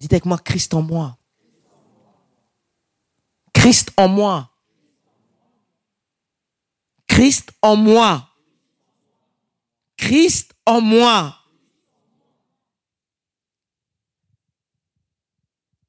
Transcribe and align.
Dites 0.00 0.12
avec 0.14 0.24
moi, 0.24 0.38
Christ 0.38 0.72
en 0.72 0.82
moi. 0.82 1.18
Christ 3.52 3.92
en 3.98 4.08
moi. 4.08 4.50
Christ 7.06 7.52
en 7.60 7.76
moi. 7.76 8.30
Christ 9.98 10.54
en 10.64 10.80
moi. 10.80 11.36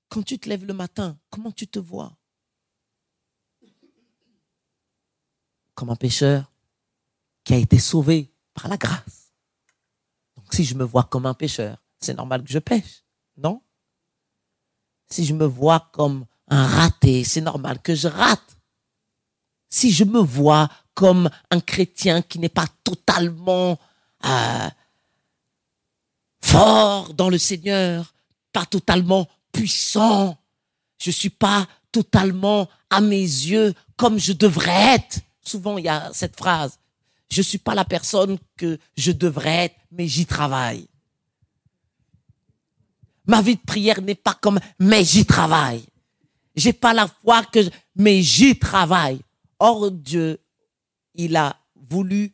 Quand 0.10 0.24
tu 0.24 0.38
te 0.38 0.50
lèves 0.50 0.66
le 0.66 0.74
matin, 0.74 1.18
comment 1.30 1.54
tu 1.54 1.66
te 1.66 1.80
vois? 1.80 2.18
Comme 5.74 5.90
un 5.90 5.96
pécheur 5.96 6.52
qui 7.46 7.54
a 7.54 7.58
été 7.58 7.80
sauvé 7.80 8.36
par 8.54 8.68
la 8.68 8.76
grâce. 8.76 9.32
Donc 10.36 10.54
si 10.54 10.66
je 10.66 10.76
me 10.76 10.84
vois 10.84 11.06
comme 11.06 11.26
un 11.26 11.34
pécheur, 11.34 11.82
c'est 12.02 12.14
normal 12.14 12.44
que 12.44 12.52
je 12.52 12.60
pêche, 12.60 13.06
non? 13.38 13.64
Si 15.12 15.26
je 15.26 15.34
me 15.34 15.46
vois 15.46 15.90
comme 15.92 16.26
un 16.48 16.66
raté, 16.66 17.24
c'est 17.24 17.42
normal 17.42 17.80
que 17.82 17.94
je 17.94 18.08
rate. 18.08 18.58
Si 19.70 19.92
je 19.92 20.04
me 20.04 20.20
vois 20.20 20.70
comme 20.94 21.30
un 21.50 21.60
chrétien 21.60 22.22
qui 22.22 22.40
n'est 22.40 22.50
pas 22.50 22.68
totalement 22.84 23.78
euh, 24.26 24.70
fort 26.42 27.14
dans 27.14 27.30
le 27.30 27.38
Seigneur, 27.38 28.14
pas 28.54 28.66
totalement 28.66 29.28
puissant. 29.52 30.38
Je 30.98 31.10
ne 31.10 31.14
suis 31.14 31.30
pas 31.30 31.68
totalement 31.92 32.70
à 32.90 33.02
mes 33.02 33.22
yeux 33.22 33.74
comme 33.98 34.18
je 34.18 34.34
devrais 34.34 34.96
être. 34.96 35.20
Souvent, 35.42 35.78
il 35.78 35.86
y 35.86 35.90
a 35.90 36.10
cette 36.14 36.38
phrase. 36.38 36.78
Je 37.30 37.40
ne 37.40 37.46
suis 37.46 37.58
pas 37.58 37.76
la 37.76 37.86
personne 37.86 38.38
que 38.58 38.78
je 38.98 39.12
devrais 39.12 39.66
être, 39.66 39.76
mais 39.92 40.08
j'y 40.08 40.26
travaille. 40.26 40.88
Ma 43.26 43.42
vie 43.42 43.56
de 43.56 43.62
prière 43.62 44.02
n'est 44.02 44.16
pas 44.16 44.34
comme, 44.34 44.60
mais 44.80 45.04
j'y 45.04 45.26
travaille. 45.26 45.86
J'ai 46.56 46.74
pas 46.74 46.94
la 46.94 47.08
foi 47.08 47.44
que, 47.46 47.60
mais 47.96 48.22
j'y 48.22 48.58
travaille. 48.58 49.22
Or, 49.60 49.92
Dieu, 49.92 50.40
il 51.16 51.36
a 51.36 51.56
voulu 51.76 52.34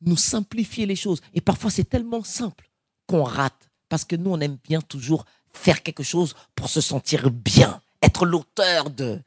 nous 0.00 0.16
simplifier 0.16 0.86
les 0.86 0.96
choses. 0.96 1.20
Et 1.34 1.40
parfois, 1.40 1.70
c'est 1.70 1.88
tellement 1.88 2.22
simple 2.24 2.70
qu'on 3.06 3.24
rate. 3.24 3.70
Parce 3.88 4.04
que 4.04 4.16
nous, 4.16 4.30
on 4.30 4.40
aime 4.40 4.58
bien 4.64 4.80
toujours 4.80 5.24
faire 5.50 5.82
quelque 5.82 6.02
chose 6.02 6.34
pour 6.54 6.68
se 6.68 6.80
sentir 6.80 7.30
bien, 7.30 7.80
être 8.02 8.26
l'auteur 8.26 8.90
de 8.90 9.20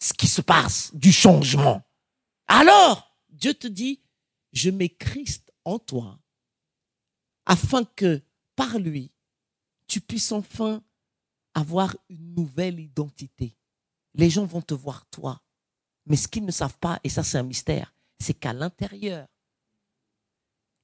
ce 0.00 0.12
qui 0.12 0.26
se 0.26 0.40
passe, 0.40 0.90
du 0.94 1.12
changement. 1.12 1.82
Alors, 2.46 3.16
Dieu 3.30 3.54
te 3.54 3.66
dit, 3.66 4.00
je 4.52 4.70
mets 4.70 4.88
Christ 4.88 5.52
en 5.64 5.78
toi, 5.78 6.18
afin 7.46 7.84
que 7.96 8.22
par 8.56 8.78
lui, 8.78 9.11
tu 9.92 10.00
puisses 10.00 10.32
enfin 10.32 10.82
avoir 11.54 11.94
une 12.08 12.34
nouvelle 12.34 12.80
identité. 12.80 13.56
Les 14.14 14.30
gens 14.30 14.46
vont 14.46 14.62
te 14.62 14.74
voir 14.74 15.04
toi. 15.10 15.42
Mais 16.06 16.16
ce 16.16 16.28
qu'ils 16.28 16.44
ne 16.44 16.50
savent 16.50 16.78
pas, 16.78 16.98
et 17.04 17.08
ça 17.08 17.22
c'est 17.22 17.38
un 17.38 17.42
mystère, 17.42 17.94
c'est 18.18 18.34
qu'à 18.34 18.52
l'intérieur, 18.52 19.28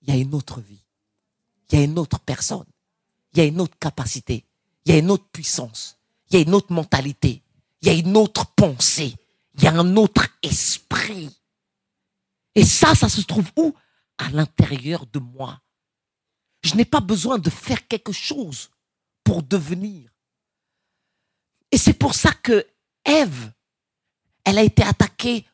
il 0.03 0.09
y 0.09 0.13
a 0.13 0.17
une 0.17 0.35
autre 0.35 0.61
vie. 0.61 0.85
Il 1.71 1.79
y 1.79 1.83
a 1.83 1.85
une 1.85 1.99
autre 1.99 2.21
personne. 2.21 2.67
Il 3.33 3.39
y 3.39 3.41
a 3.43 3.45
une 3.45 3.61
autre 3.61 3.79
capacité 3.79 4.45
il 4.89 4.93
y 4.93 4.95
a 4.95 4.99
une 5.01 5.11
autre 5.11 5.29
puissance, 5.31 5.99
il 6.31 6.37
y 6.37 6.39
a 6.39 6.43
une 6.43 6.55
autre 6.55 6.73
mentalité, 6.73 7.43
il 7.83 7.89
y 7.89 7.91
a 7.91 7.95
une 7.95 8.17
autre 8.17 8.47
pensée, 8.55 9.15
il 9.55 9.63
y 9.63 9.67
a 9.67 9.73
un 9.75 9.97
autre 9.97 10.27
esprit. 10.43 11.29
Et 12.55 12.65
ça, 12.65 12.95
ça 12.95 13.11
se 13.11 13.21
trouve 13.21 13.51
où? 13.57 13.75
À 14.17 14.31
l'intérieur 14.31 15.05
de 15.07 15.19
moi. 15.19 15.61
Je 16.63 16.75
n'ai 16.75 16.87
pas 16.87 17.01
besoin 17.01 17.39
de 17.39 17.51
faire 17.51 17.87
quelque 17.87 18.13
chose 18.13 18.71
pour 19.29 19.43
devenir. 19.43 20.11
Et 21.71 21.77
c'est 21.77 21.93
pour 21.93 22.15
ça 22.15 22.33
que 22.33 22.67
Ève, 23.05 23.53
elle 24.43 24.57
a 24.57 24.63
été 24.63 24.83
attaquée 24.83 25.45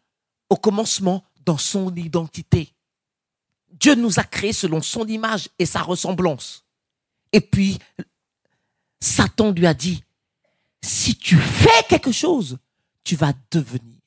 au 0.49 0.55
commencement 0.55 1.25
dans 1.41 1.59
son 1.59 1.93
identité. 1.97 2.73
Dieu 3.73 3.97
nous 3.97 4.21
a 4.21 4.23
créés 4.23 4.53
selon 4.53 4.81
son 4.81 5.09
image 5.09 5.49
et 5.59 5.67
sa 5.67 5.83
ressemblance. 5.83 6.65
Et 7.33 7.41
puis, 7.41 7.81
Satan 9.01 9.51
lui 9.51 9.67
a 9.67 9.75
dit, 9.75 10.05
si 10.81 11.17
tu 11.17 11.37
fais 11.37 11.83
quelque 11.89 12.13
chose, 12.13 12.59
tu 13.03 13.17
vas 13.17 13.33
devenir. 13.51 13.99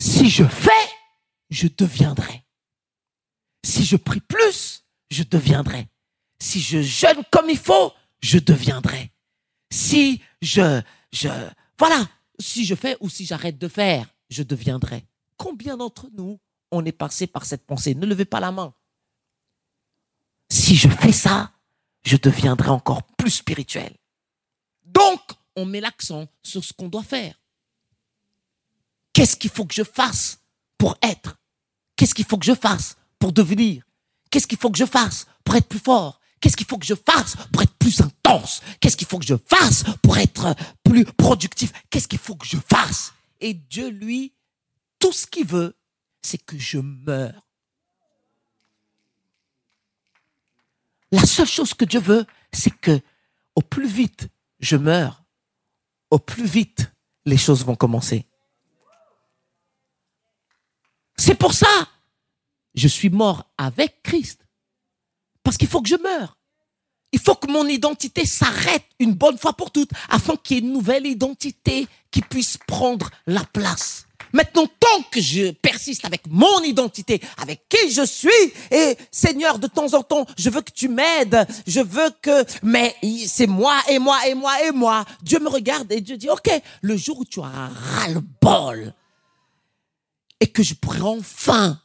Si 0.00 0.28
je 0.28 0.42
fais, 0.42 0.90
je 1.48 1.68
deviendrai. 1.68 2.42
Si 3.64 3.84
je 3.84 3.96
prie 3.96 4.20
plus, 4.20 4.81
je 5.12 5.22
deviendrai. 5.22 5.88
Si 6.38 6.60
je 6.60 6.82
jeûne 6.82 7.22
comme 7.30 7.50
il 7.50 7.58
faut, 7.58 7.92
je 8.20 8.38
deviendrai. 8.38 9.12
Si 9.70 10.20
je, 10.40 10.82
je, 11.12 11.28
voilà, 11.78 12.08
si 12.38 12.64
je 12.64 12.74
fais 12.74 12.96
ou 13.00 13.08
si 13.08 13.26
j'arrête 13.26 13.58
de 13.58 13.68
faire, 13.68 14.06
je 14.30 14.42
deviendrai. 14.42 15.06
Combien 15.36 15.76
d'entre 15.76 16.08
nous 16.12 16.40
on 16.70 16.84
est 16.84 16.92
passé 16.92 17.26
par 17.26 17.44
cette 17.44 17.66
pensée? 17.66 17.94
Ne 17.94 18.06
levez 18.06 18.24
pas 18.24 18.40
la 18.40 18.52
main 18.52 18.74
si 20.52 20.76
je 20.76 20.88
fais 20.88 21.12
ça, 21.12 21.50
je 22.04 22.16
deviendrai 22.18 22.68
encore 22.68 23.02
plus 23.16 23.30
spirituel. 23.30 23.96
Donc, 24.84 25.20
on 25.56 25.64
met 25.64 25.80
l'accent 25.80 26.28
sur 26.42 26.62
ce 26.62 26.74
qu'on 26.74 26.88
doit 26.88 27.02
faire. 27.02 27.40
Qu'est-ce 29.14 29.34
qu'il 29.36 29.50
faut 29.50 29.64
que 29.64 29.74
je 29.74 29.82
fasse 29.82 30.40
pour 30.76 30.98
être? 31.00 31.38
Qu'est-ce 31.96 32.14
qu'il 32.14 32.26
faut 32.26 32.36
que 32.36 32.44
je 32.44 32.54
fasse 32.54 32.96
pour 33.18 33.32
devenir? 33.32 33.82
Qu'est-ce 34.32 34.46
qu'il 34.46 34.58
faut 34.58 34.70
que 34.70 34.78
je 34.78 34.86
fasse 34.86 35.26
pour 35.44 35.54
être 35.56 35.68
plus 35.68 35.78
fort? 35.78 36.18
Qu'est-ce 36.40 36.56
qu'il 36.56 36.66
faut 36.66 36.78
que 36.78 36.86
je 36.86 36.94
fasse 36.94 37.36
pour 37.52 37.60
être 37.60 37.74
plus 37.74 38.00
intense? 38.00 38.62
Qu'est-ce 38.80 38.96
qu'il 38.96 39.06
faut 39.06 39.18
que 39.18 39.26
je 39.26 39.34
fasse 39.46 39.84
pour 40.02 40.16
être 40.16 40.56
plus 40.82 41.04
productif? 41.04 41.70
Qu'est-ce 41.90 42.08
qu'il 42.08 42.18
faut 42.18 42.34
que 42.34 42.46
je 42.46 42.56
fasse? 42.56 43.12
Et 43.40 43.52
Dieu, 43.52 43.90
lui, 43.90 44.32
tout 44.98 45.12
ce 45.12 45.26
qu'il 45.26 45.46
veut, 45.46 45.76
c'est 46.22 46.38
que 46.38 46.58
je 46.58 46.78
meure. 46.78 47.46
La 51.10 51.26
seule 51.26 51.46
chose 51.46 51.74
que 51.74 51.84
Dieu 51.84 52.00
veut, 52.00 52.24
c'est 52.54 52.74
que 52.74 53.00
au 53.54 53.60
plus 53.60 53.86
vite 53.86 54.28
je 54.60 54.76
meurs, 54.76 55.24
au 56.10 56.18
plus 56.18 56.46
vite 56.46 56.90
les 57.26 57.36
choses 57.36 57.66
vont 57.66 57.76
commencer. 57.76 58.26
C'est 61.16 61.34
pour 61.34 61.52
ça, 61.52 61.68
je 62.74 62.88
suis 62.88 63.10
mort 63.10 63.50
avec 63.58 64.02
Christ. 64.02 64.40
Parce 65.42 65.56
qu'il 65.56 65.68
faut 65.68 65.82
que 65.82 65.88
je 65.88 65.96
meure. 65.96 66.38
Il 67.12 67.20
faut 67.20 67.34
que 67.34 67.50
mon 67.50 67.66
identité 67.66 68.24
s'arrête 68.24 68.84
une 68.98 69.12
bonne 69.12 69.36
fois 69.36 69.52
pour 69.52 69.70
toutes, 69.70 69.90
afin 70.08 70.34
qu'il 70.36 70.56
y 70.56 70.60
ait 70.60 70.62
une 70.62 70.72
nouvelle 70.72 71.06
identité 71.06 71.86
qui 72.10 72.22
puisse 72.22 72.56
prendre 72.66 73.10
la 73.26 73.44
place. 73.44 74.06
Maintenant, 74.32 74.66
tant 74.66 75.02
que 75.10 75.20
je 75.20 75.50
persiste 75.50 76.06
avec 76.06 76.22
mon 76.26 76.62
identité, 76.62 77.20
avec 77.36 77.68
qui 77.68 77.90
je 77.90 78.06
suis, 78.06 78.30
et 78.70 78.96
Seigneur, 79.10 79.58
de 79.58 79.66
temps 79.66 79.92
en 79.92 80.02
temps, 80.02 80.24
je 80.38 80.48
veux 80.48 80.62
que 80.62 80.72
tu 80.72 80.88
m'aides, 80.88 81.46
je 81.66 81.80
veux 81.80 82.10
que, 82.22 82.44
mais 82.62 82.96
c'est 83.26 83.46
moi 83.46 83.78
et 83.90 83.98
moi 83.98 84.26
et 84.26 84.34
moi 84.34 84.64
et 84.64 84.72
moi. 84.72 85.04
Dieu 85.22 85.38
me 85.38 85.50
regarde 85.50 85.92
et 85.92 86.00
Dieu 86.00 86.16
dit, 86.16 86.30
ok, 86.30 86.50
le 86.80 86.96
jour 86.96 87.18
où 87.18 87.24
tu 87.26 87.40
auras 87.40 87.68
ras-le-bol 87.68 88.94
et 90.40 90.46
que 90.46 90.62
je 90.62 90.74
pourrai 90.74 91.02
enfin 91.02 91.78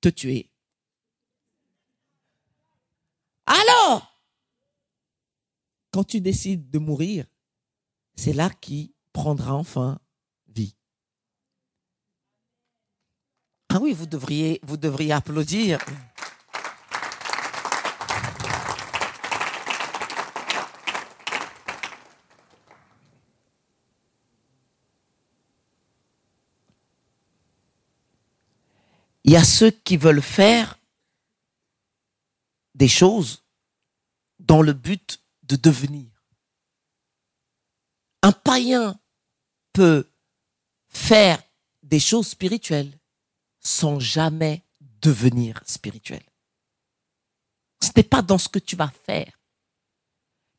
te 0.00 0.08
tuer. 0.08 0.50
Alors, 3.46 4.12
quand 5.90 6.04
tu 6.04 6.20
décides 6.20 6.70
de 6.70 6.78
mourir, 6.78 7.26
c'est 8.14 8.32
là 8.32 8.50
qui 8.50 8.94
prendra 9.12 9.54
enfin 9.54 9.98
Ah 13.70 13.78
oui, 13.80 13.92
vous 13.92 14.06
devriez, 14.06 14.60
vous 14.62 14.78
devriez 14.78 15.12
applaudir. 15.12 15.78
Il 29.28 29.32
y 29.32 29.36
a 29.36 29.44
ceux 29.44 29.70
qui 29.70 29.98
veulent 29.98 30.22
faire 30.22 30.78
des 32.74 32.88
choses 32.88 33.44
dans 34.38 34.62
le 34.62 34.72
but 34.72 35.22
de 35.42 35.54
devenir. 35.54 36.10
Un 38.22 38.32
païen 38.32 38.98
peut 39.74 40.10
faire 40.88 41.42
des 41.82 42.00
choses 42.00 42.28
spirituelles 42.28 42.98
sans 43.60 44.00
jamais 44.00 44.64
devenir 44.80 45.60
spirituel. 45.66 46.24
Ce 47.82 47.90
n'est 47.94 48.04
pas 48.04 48.22
dans 48.22 48.38
ce 48.38 48.48
que 48.48 48.58
tu 48.58 48.76
vas 48.76 48.88
faire 48.88 49.38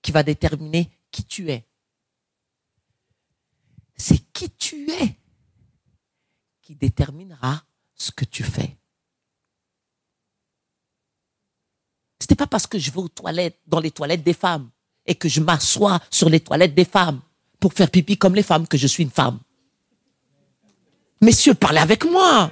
qui 0.04 0.12
va 0.12 0.22
déterminer 0.22 0.92
qui 1.10 1.24
tu 1.24 1.50
es. 1.50 1.68
C'est 3.98 4.32
qui 4.32 4.52
tu 4.52 4.92
es 4.92 5.18
qui 6.62 6.76
déterminera 6.76 7.64
ce 8.00 8.12
que 8.12 8.26
tu 8.26 8.44
fais. 8.44 8.76
Ce 12.20 12.28
n'est 12.30 12.36
pas 12.36 12.48
parce 12.48 12.66
que 12.66 12.80
je 12.80 12.90
vais 12.90 12.98
aux 12.98 13.10
toilettes, 13.10 13.60
dans 13.68 13.80
les 13.80 13.92
toilettes 13.92 14.24
des 14.24 14.34
femmes, 14.34 14.70
et 15.06 15.16
que 15.16 15.30
je 15.30 15.42
m'assois 15.42 16.00
sur 16.10 16.30
les 16.30 16.40
toilettes 16.40 16.74
des 16.74 16.86
femmes 16.86 17.22
pour 17.60 17.74
faire 17.74 17.92
pipi 17.92 18.18
comme 18.18 18.36
les 18.36 18.44
femmes 18.44 18.68
que 18.68 18.78
je 18.78 18.88
suis 18.88 19.04
une 19.04 19.12
femme. 19.12 19.40
Messieurs, 21.22 21.54
parlez 21.54 21.80
avec 21.80 22.06
moi. 22.06 22.52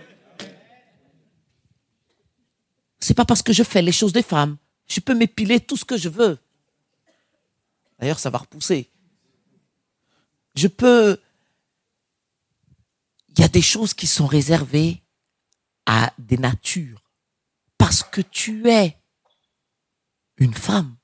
C'est 2.99 3.13
pas 3.13 3.25
parce 3.25 3.41
que 3.41 3.53
je 3.53 3.63
fais 3.63 3.81
les 3.81 3.91
choses 3.91 4.11
des 4.11 4.23
femmes. 4.23 4.57
Je 4.88 4.99
peux 4.99 5.13
m'épiler 5.13 5.59
tout 5.59 5.77
ce 5.77 5.85
que 5.85 5.97
je 5.97 6.09
veux. 6.09 6.38
D'ailleurs, 7.99 8.19
ça 8.19 8.29
va 8.29 8.39
repousser. 8.39 8.89
Je 10.55 10.67
peux. 10.67 11.19
Il 13.29 13.41
y 13.41 13.44
a 13.44 13.47
des 13.47 13.61
choses 13.61 13.94
qui 13.94 14.07
sont 14.07 14.25
réservées 14.25 15.01
à 15.88 16.13
des 16.19 16.38
natures. 16.38 17.01
Parce 17.80 18.04
que 18.04 18.22
tu 18.22 18.69
es 18.69 18.98
une 20.38 20.54
femme, 20.54 20.98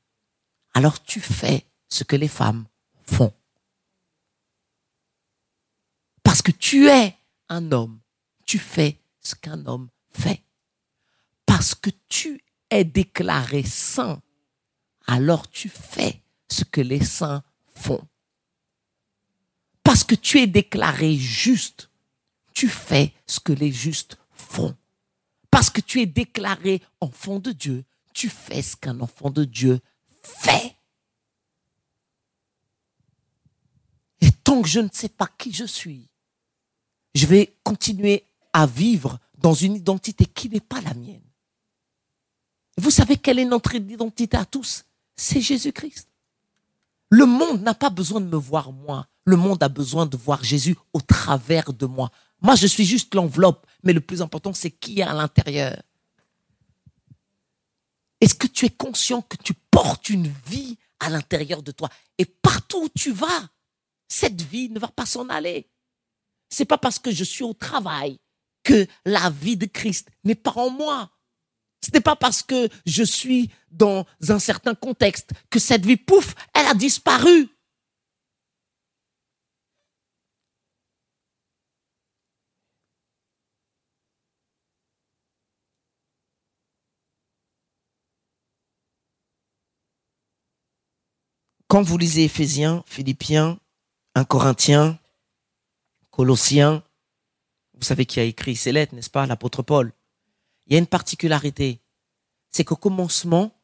alors 0.75 1.01
tu 1.01 1.19
fais 1.21 1.65
ce 1.89 2.03
que 2.03 2.15
les 2.17 2.27
femmes 2.27 2.67
font. 3.03 3.33
Parce 6.21 6.41
que 6.41 6.51
tu 6.51 6.87
es 6.89 7.15
un 7.49 7.71
homme, 7.71 7.99
tu 8.45 8.59
fais 8.59 8.99
ce 9.21 9.35
qu'un 9.35 9.65
homme 9.65 9.89
fait. 10.11 10.43
Parce 11.45 11.73
que 11.73 11.89
tu 12.09 12.43
es 12.69 12.83
déclaré 12.83 13.63
saint, 13.63 14.21
alors 15.07 15.49
tu 15.49 15.69
fais 15.69 16.21
ce 16.49 16.65
que 16.65 16.81
les 16.81 17.03
saints 17.03 17.43
font. 17.73 18.05
Parce 19.83 20.03
que 20.03 20.15
tu 20.15 20.39
es 20.39 20.47
déclaré 20.47 21.15
juste, 21.15 21.89
tu 22.53 22.67
fais 22.67 23.13
ce 23.27 23.39
que 23.39 23.53
les 23.53 23.71
justes 23.71 24.17
Parce 25.51 25.69
que 25.69 25.81
tu 25.81 26.01
es 26.01 26.05
déclaré 26.05 26.81
enfant 26.99 27.39
de 27.39 27.51
Dieu, 27.51 27.83
tu 28.13 28.29
fais 28.29 28.61
ce 28.61 28.75
qu'un 28.75 28.99
enfant 28.99 29.29
de 29.29 29.43
Dieu 29.43 29.79
fait. 30.21 30.75
Et 34.21 34.31
tant 34.43 34.61
que 34.61 34.67
je 34.67 34.79
ne 34.79 34.89
sais 34.91 35.09
pas 35.09 35.29
qui 35.37 35.51
je 35.51 35.65
suis, 35.65 36.07
je 37.13 37.25
vais 37.25 37.55
continuer 37.63 38.25
à 38.53 38.65
vivre 38.65 39.19
dans 39.37 39.53
une 39.53 39.75
identité 39.75 40.25
qui 40.25 40.49
n'est 40.49 40.59
pas 40.59 40.81
la 40.81 40.93
mienne. 40.93 41.21
Vous 42.77 42.91
savez 42.91 43.17
quelle 43.17 43.39
est 43.39 43.45
notre 43.45 43.75
identité 43.75 44.37
à 44.37 44.45
tous? 44.45 44.85
C'est 45.15 45.41
Jésus-Christ. 45.41 46.09
Le 47.09 47.25
monde 47.25 47.61
n'a 47.61 47.75
pas 47.75 47.91
besoin 47.91 48.21
de 48.21 48.25
me 48.25 48.37
voir 48.37 48.71
moi. 48.71 49.07
Le 49.25 49.35
monde 49.35 49.61
a 49.61 49.69
besoin 49.69 50.05
de 50.05 50.17
voir 50.17 50.43
Jésus 50.43 50.75
au 50.93 51.01
travers 51.01 51.71
de 51.71 51.85
moi. 51.85 52.11
Moi, 52.41 52.55
je 52.55 52.65
suis 52.65 52.85
juste 52.85 53.13
l'enveloppe, 53.13 53.67
mais 53.83 53.93
le 53.93 54.01
plus 54.01 54.21
important, 54.21 54.53
c'est 54.53 54.71
qui 54.71 54.99
est 54.99 55.03
à 55.03 55.13
l'intérieur. 55.13 55.81
Est-ce 58.21 58.35
que 58.35 58.47
tu 58.47 58.65
es 58.65 58.69
conscient 58.69 59.21
que 59.21 59.37
tu 59.37 59.53
portes 59.53 60.09
une 60.09 60.31
vie 60.47 60.77
à 60.99 61.09
l'intérieur 61.09 61.61
de 61.61 61.71
toi? 61.71 61.89
Et 62.17 62.25
partout 62.25 62.85
où 62.85 62.89
tu 62.89 63.11
vas, 63.11 63.49
cette 64.07 64.41
vie 64.41 64.69
ne 64.69 64.79
va 64.79 64.87
pas 64.87 65.05
s'en 65.05 65.27
aller. 65.27 65.69
C'est 66.49 66.65
pas 66.65 66.77
parce 66.77 66.99
que 66.99 67.11
je 67.11 67.23
suis 67.23 67.43
au 67.43 67.53
travail 67.53 68.19
que 68.63 68.87
la 69.05 69.29
vie 69.29 69.57
de 69.57 69.65
Christ 69.65 70.07
n'est 70.23 70.35
pas 70.35 70.53
en 70.53 70.69
moi. 70.69 71.11
Ce 71.83 71.91
n'est 71.91 72.01
pas 72.01 72.15
parce 72.15 72.41
que 72.41 72.69
je 72.85 73.03
suis 73.03 73.49
dans 73.69 74.05
un 74.29 74.39
certain 74.39 74.73
contexte 74.73 75.31
que 75.49 75.59
cette 75.59 75.85
vie, 75.85 75.97
pouf, 75.97 76.33
elle 76.53 76.67
a 76.67 76.73
disparu. 76.73 77.49
Quand 91.73 91.81
vous 91.81 91.97
lisez 91.97 92.25
Éphésiens, 92.25 92.83
Philippiens, 92.85 93.57
1 94.13 94.25
Corinthiens, 94.25 94.99
Colossiens, 96.11 96.83
vous 97.73 97.81
savez 97.81 98.05
qui 98.05 98.19
a 98.19 98.23
écrit 98.23 98.55
ces 98.55 98.71
lettres, 98.71 98.93
n'est-ce 98.93 99.09
pas, 99.09 99.25
l'apôtre 99.25 99.63
Paul? 99.63 99.91
Il 100.67 100.73
y 100.73 100.75
a 100.75 100.79
une 100.79 100.85
particularité, 100.85 101.81
c'est 102.51 102.63
qu'au 102.63 102.75
commencement, 102.75 103.59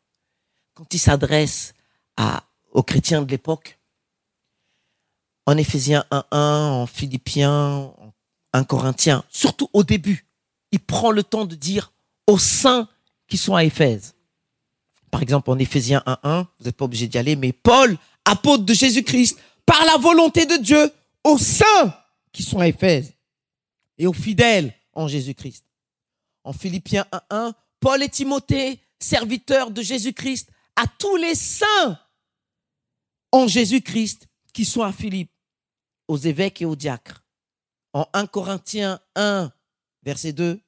quand 0.73 0.91
il 0.91 0.97
s'adresse 0.97 1.75
aux 2.71 2.81
chrétiens 2.81 3.21
de 3.21 3.29
l'époque, 3.29 3.77
en 5.45 5.55
Éphésiens 5.55 6.03
1.1, 6.09 6.25
en 6.31 6.87
Philippiens, 6.87 7.93
en 7.95 8.11
1 8.53 8.63
Corinthiens, 8.63 9.23
surtout 9.29 9.69
au 9.71 9.83
début, 9.83 10.25
il 10.71 10.79
prend 10.79 11.11
le 11.11 11.21
temps 11.21 11.45
de 11.45 11.53
dire 11.53 11.93
aux 12.25 12.39
saints 12.39 12.89
qui 13.27 13.37
sont 13.37 13.53
à 13.53 13.63
Éphèse. 13.63 14.15
Par 15.11 15.21
exemple, 15.21 15.49
en 15.49 15.57
Éphésiens 15.57 16.03
1.1, 16.05 16.45
vous 16.59 16.65
n'êtes 16.65 16.77
pas 16.77 16.85
obligé 16.85 17.07
d'y 17.07 17.17
aller, 17.17 17.35
mais 17.35 17.51
Paul, 17.51 17.97
apôtre 18.25 18.63
de 18.63 18.73
Jésus-Christ, 18.73 19.39
par 19.65 19.83
la 19.85 19.97
volonté 19.97 20.45
de 20.45 20.57
Dieu, 20.57 20.91
aux 21.23 21.37
saints 21.37 21.95
qui 22.31 22.43
sont 22.43 22.59
à 22.59 22.67
Éphèse 22.67 23.13
et 23.97 24.07
aux 24.07 24.13
fidèles 24.13 24.73
en 24.93 25.07
Jésus-Christ. 25.07 25.65
En 26.43 26.53
Philippiens 26.53 27.05
1.1, 27.11 27.53
Paul 27.79 28.03
et 28.03 28.09
Timothée, 28.09 28.79
serviteurs 28.99 29.71
de 29.71 29.81
Jésus-Christ, 29.81 30.49
à 30.75 30.85
tous 30.87 31.15
les 31.17 31.35
saints 31.35 31.99
en 33.31 33.47
Jésus-Christ 33.47 34.27
qui 34.53 34.65
sont 34.65 34.81
à 34.81 34.91
Philippe, 34.91 35.31
aux 36.07 36.17
évêques 36.17 36.61
et 36.61 36.65
aux 36.65 36.75
diacres. 36.75 37.23
En 37.93 38.07
1 38.13 38.27
Corinthiens 38.27 38.99
1, 39.15 39.51
verset 40.03 40.33
2, 40.33 40.59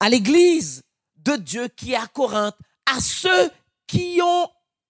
à 0.00 0.08
l'église 0.08 0.84
de 1.16 1.36
Dieu 1.36 1.68
qui 1.68 1.92
est 1.92 1.96
à 1.96 2.06
Corinthe, 2.06 2.56
à 2.94 3.00
ceux 3.00 3.50
qui 3.86 4.20
ont 4.22 4.48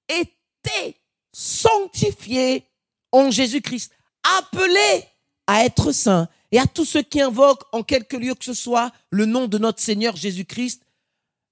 été 0.08 0.96
sanctifiés 1.32 2.64
en 3.12 3.30
Jésus-Christ, 3.30 3.92
appelés 4.38 5.04
à 5.46 5.64
être 5.64 5.92
saints, 5.92 6.28
et 6.50 6.58
à 6.58 6.66
tous 6.66 6.84
ceux 6.84 7.02
qui 7.02 7.20
invoquent 7.20 7.64
en 7.72 7.82
quelque 7.82 8.16
lieu 8.16 8.34
que 8.34 8.44
ce 8.44 8.54
soit 8.54 8.90
le 9.10 9.26
nom 9.26 9.46
de 9.46 9.58
notre 9.58 9.80
Seigneur 9.80 10.16
Jésus-Christ, 10.16 10.82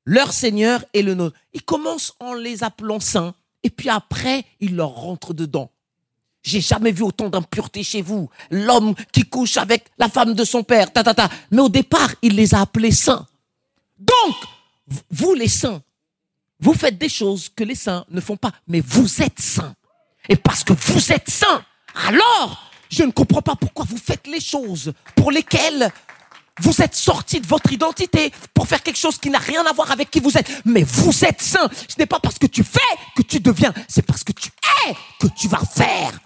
leur 0.05 0.33
Seigneur 0.33 0.85
et 0.95 1.03
le 1.03 1.15
nôtre. 1.15 1.37
Il 1.53 1.63
commence 1.63 2.15
en 2.21 2.35
les 2.35 2.65
appelant 2.65 3.01
saints, 3.01 3.35
et 3.63 3.71
puis 3.71 3.89
après, 3.89 4.45
il 4.61 4.77
leur 4.77 4.95
rentre 4.95 5.35
dedans. 5.35 5.71
J'ai 6.43 6.61
jamais 6.61 6.93
vu 6.93 7.03
autant 7.03 7.29
d'impureté 7.29 7.83
chez 7.83 8.03
vous. 8.03 8.31
L'homme 8.51 8.95
qui 9.13 9.25
couche 9.25 9.57
avec 9.57 9.87
la 9.99 10.09
femme 10.09 10.35
de 10.35 10.45
son 10.45 10.63
père, 10.63 10.93
ta, 10.93 11.03
ta, 11.03 11.13
ta. 11.13 11.29
Mais 11.51 11.61
au 11.61 11.69
départ, 11.69 12.15
il 12.23 12.37
les 12.37 12.55
a 12.55 12.61
appelés 12.61 12.93
saints. 12.93 13.27
Donc, 13.99 14.37
vous 15.11 15.35
les 15.35 15.49
saints, 15.49 15.83
vous 16.61 16.75
faites 16.75 16.99
des 16.99 17.09
choses 17.09 17.51
que 17.55 17.65
les 17.65 17.75
saints 17.75 18.05
ne 18.11 18.21
font 18.21 18.37
pas, 18.37 18.53
mais 18.67 18.81
vous 18.81 19.23
êtes 19.23 19.41
saints. 19.41 19.75
Et 20.29 20.37
parce 20.37 20.65
que 20.65 20.73
vous 20.73 21.13
êtes 21.13 21.31
saints, 21.31 21.65
alors, 22.09 22.71
je 22.91 23.03
ne 23.03 23.11
comprends 23.11 23.43
pas 23.43 23.57
pourquoi 23.57 23.85
vous 23.89 23.99
faites 23.99 24.27
les 24.27 24.41
choses 24.41 24.93
pour 25.15 25.31
lesquelles 25.31 25.91
vous 26.61 26.81
êtes 26.81 26.95
sorti 26.95 27.41
de 27.41 27.47
votre 27.47 27.73
identité 27.73 28.33
pour 28.55 28.67
faire 28.67 28.83
quelque 28.83 28.99
chose 28.99 29.19
qui 29.19 29.29
n'a 29.29 29.39
rien 29.39 29.65
à 29.67 29.73
voir 29.73 29.91
avec 29.91 30.11
qui 30.11 30.21
vous 30.21 30.37
êtes. 30.39 30.51
Mais 30.65 30.85
vous 30.85 31.25
êtes 31.25 31.43
saint. 31.43 31.69
Ce 31.89 31.97
n'est 31.99 32.07
pas 32.07 32.21
parce 32.21 32.39
que 32.39 32.47
tu 32.47 32.65
fais 32.65 32.81
que 33.15 33.23
tu 33.23 33.41
deviens. 33.41 33.75
C'est 33.89 34.05
parce 34.05 34.25
que 34.25 34.33
tu 34.33 34.51
es 34.89 34.95
que 35.21 35.27
tu 35.37 35.49
vas 35.49 35.61
faire. 35.61 36.19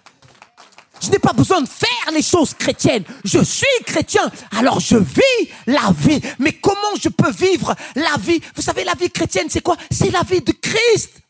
Je 1.00 1.10
n'ai 1.10 1.18
pas 1.18 1.32
besoin 1.32 1.62
de 1.62 1.68
faire 1.68 2.12
les 2.12 2.22
choses 2.22 2.54
chrétiennes. 2.54 3.04
Je 3.24 3.42
suis 3.42 3.84
chrétien. 3.86 4.30
Alors 4.52 4.80
je 4.80 4.96
vis 4.96 5.50
la 5.66 5.92
vie. 5.92 6.20
Mais 6.38 6.52
comment 6.52 6.94
je 7.00 7.08
peux 7.08 7.30
vivre 7.30 7.74
la 7.94 8.16
vie? 8.18 8.40
Vous 8.54 8.62
savez, 8.62 8.84
la 8.84 8.94
vie 8.94 9.10
chrétienne, 9.10 9.48
c'est 9.48 9.62
quoi? 9.62 9.76
C'est 9.90 10.10
la 10.10 10.22
vie 10.22 10.42
de 10.42 10.52
Christ. 10.52 11.20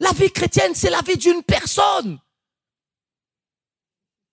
La 0.00 0.12
vie 0.12 0.30
chrétienne, 0.30 0.74
c'est 0.74 0.90
la 0.90 1.02
vie 1.02 1.16
d'une 1.16 1.42
personne 1.42 2.18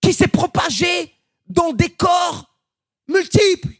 qui 0.00 0.12
s'est 0.12 0.28
propagée 0.28 1.12
dans 1.46 1.72
des 1.72 1.90
corps 1.90 2.54
multiples. 3.08 3.74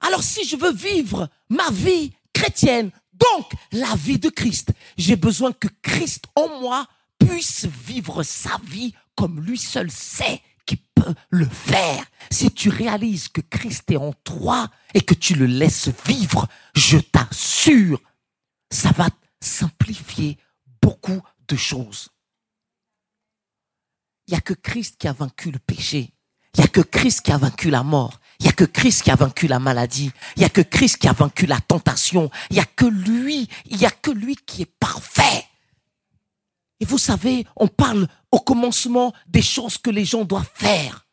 Alors 0.00 0.22
si 0.22 0.44
je 0.44 0.56
veux 0.56 0.72
vivre 0.72 1.28
ma 1.48 1.70
vie 1.70 2.12
chrétienne, 2.32 2.92
donc 3.12 3.50
la 3.72 3.94
vie 3.96 4.18
de 4.18 4.28
Christ, 4.28 4.70
j'ai 4.96 5.16
besoin 5.16 5.52
que 5.52 5.68
Christ 5.82 6.24
en 6.36 6.60
moi 6.60 6.86
puisse 7.18 7.66
vivre 7.66 8.22
sa 8.22 8.58
vie 8.64 8.94
comme 9.14 9.40
lui 9.40 9.58
seul 9.58 9.90
sait 9.90 10.40
qu'il 10.66 10.78
peut 10.94 11.14
le 11.30 11.46
faire. 11.46 12.04
Si 12.30 12.50
tu 12.50 12.68
réalises 12.68 13.28
que 13.28 13.40
Christ 13.40 13.90
est 13.90 13.96
en 13.96 14.12
toi 14.12 14.70
et 14.94 15.00
que 15.00 15.14
tu 15.14 15.34
le 15.34 15.46
laisses 15.46 15.90
vivre, 16.06 16.46
je 16.74 16.98
t'assure, 16.98 18.00
ça 18.70 18.90
va 18.92 19.08
simplifier 19.40 20.38
beaucoup 20.82 21.22
de 21.48 21.56
choses. 21.56 22.10
Il 24.26 24.32
n'y 24.32 24.36
a 24.36 24.42
que 24.42 24.54
Christ 24.54 24.96
qui 24.98 25.08
a 25.08 25.12
vaincu 25.12 25.50
le 25.50 25.58
péché. 25.58 26.12
Il 26.54 26.60
n'y 26.60 26.64
a 26.66 26.68
que 26.68 26.80
Christ 26.80 27.22
qui 27.22 27.32
a 27.32 27.38
vaincu 27.38 27.70
la 27.70 27.82
mort. 27.82 28.20
Il 28.40 28.44
n'y 28.44 28.50
a 28.50 28.52
que 28.52 28.64
Christ 28.64 29.02
qui 29.02 29.10
a 29.10 29.16
vaincu 29.16 29.46
la 29.46 29.58
maladie. 29.58 30.12
Il 30.36 30.40
n'y 30.40 30.44
a 30.44 30.50
que 30.50 30.60
Christ 30.60 30.98
qui 30.98 31.08
a 31.08 31.12
vaincu 31.12 31.46
la 31.46 31.60
tentation. 31.60 32.30
Il 32.50 32.54
n'y 32.54 32.60
a 32.60 32.64
que 32.64 32.84
lui. 32.84 33.48
Il 33.66 33.78
n'y 33.78 33.86
a 33.86 33.90
que 33.90 34.10
lui 34.10 34.36
qui 34.36 34.62
est 34.62 34.72
parfait. 34.78 35.44
Et 36.80 36.84
vous 36.84 36.98
savez, 36.98 37.46
on 37.56 37.68
parle 37.68 38.06
au 38.30 38.38
commencement 38.38 39.12
des 39.26 39.42
choses 39.42 39.78
que 39.78 39.90
les 39.90 40.04
gens 40.04 40.24
doivent 40.24 40.50
faire. 40.54 41.06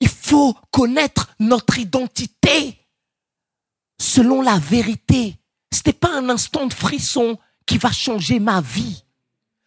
Il 0.00 0.08
faut 0.08 0.54
connaître 0.70 1.34
notre 1.38 1.78
identité. 1.78 2.76
selon 4.00 4.40
la 4.42 4.58
vérité. 4.58 5.36
C'était 5.70 5.92
pas 5.92 6.16
un 6.16 6.30
instant 6.30 6.66
de 6.66 6.74
frisson 6.74 7.38
qui 7.66 7.78
va 7.78 7.92
changer 7.92 8.40
ma 8.40 8.60
vie. 8.60 9.04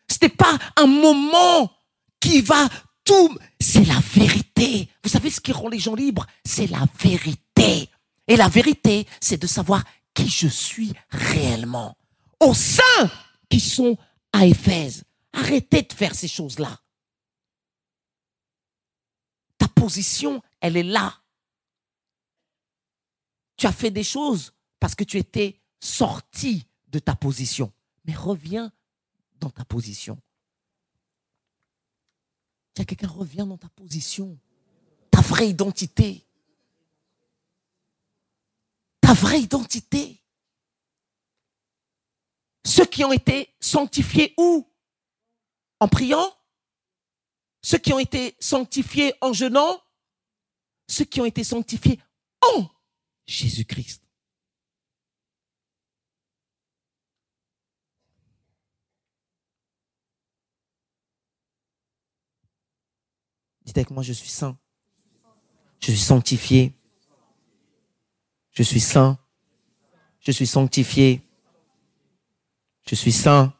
C'était 0.09 0.27
pas 0.27 0.57
un 0.75 0.87
moment 0.87 1.71
qui 2.19 2.41
va 2.41 2.67
tout. 3.05 3.37
C'est 3.59 3.85
la 3.85 3.99
vérité. 4.13 4.89
Vous 5.03 5.09
savez 5.09 5.29
ce 5.29 5.39
qui 5.39 5.51
rend 5.51 5.69
les 5.69 5.79
gens 5.79 5.95
libres? 5.95 6.25
C'est 6.43 6.67
la 6.67 6.85
vérité. 6.99 7.89
Et 8.27 8.35
la 8.35 8.49
vérité, 8.49 9.07
c'est 9.21 9.41
de 9.41 9.47
savoir 9.47 9.83
qui 10.13 10.27
je 10.27 10.47
suis 10.47 10.93
réellement. 11.09 11.95
Aux 12.39 12.53
saints 12.53 13.11
qui 13.49 13.59
sont 13.59 13.97
à 14.33 14.45
Éphèse. 14.45 15.03
Arrêtez 15.31 15.83
de 15.83 15.93
faire 15.93 16.13
ces 16.13 16.27
choses-là. 16.27 16.81
Ta 19.57 19.67
position, 19.67 20.41
elle 20.59 20.75
est 20.75 20.83
là. 20.83 21.21
Tu 23.55 23.67
as 23.67 23.71
fait 23.71 23.91
des 23.91 24.03
choses 24.03 24.53
parce 24.79 24.95
que 24.95 25.03
tu 25.03 25.17
étais 25.17 25.61
sorti 25.79 26.67
de 26.89 26.99
ta 26.99 27.15
position. 27.15 27.71
Mais 28.05 28.13
reviens 28.13 28.71
dans 29.39 29.49
ta 29.49 29.63
position. 29.63 30.19
Quelqu'un 32.73 33.07
revient 33.07 33.45
dans 33.47 33.57
ta 33.57 33.69
position. 33.69 34.37
Ta 35.11 35.21
vraie 35.21 35.49
identité. 35.49 36.25
Ta 38.99 39.13
vraie 39.13 39.41
identité. 39.41 40.22
Ceux 42.65 42.85
qui 42.85 43.03
ont 43.03 43.11
été 43.11 43.53
sanctifiés 43.59 44.33
où? 44.37 44.67
En 45.79 45.87
priant? 45.87 46.33
Ceux 47.61 47.77
qui 47.77 47.93
ont 47.93 47.99
été 47.99 48.35
sanctifiés 48.39 49.13
en 49.21 49.33
jeûnant? 49.33 49.81
Ceux 50.87 51.05
qui 51.05 51.21
ont 51.21 51.25
été 51.25 51.43
sanctifiés 51.43 51.99
en 52.41 52.69
Jésus-Christ. 53.25 54.03
Dites 63.65 63.77
avec 63.77 63.91
moi, 63.91 64.03
je 64.03 64.13
suis 64.13 64.29
saint. 64.29 64.57
Je 65.79 65.91
suis 65.91 65.99
sanctifié. 65.99 66.73
Je 68.51 68.63
suis 68.63 68.81
saint. 68.81 69.17
Je 70.19 70.31
suis 70.31 70.47
sanctifié. 70.47 71.21
Je 72.85 72.95
suis 72.95 73.11
saint. 73.11 73.53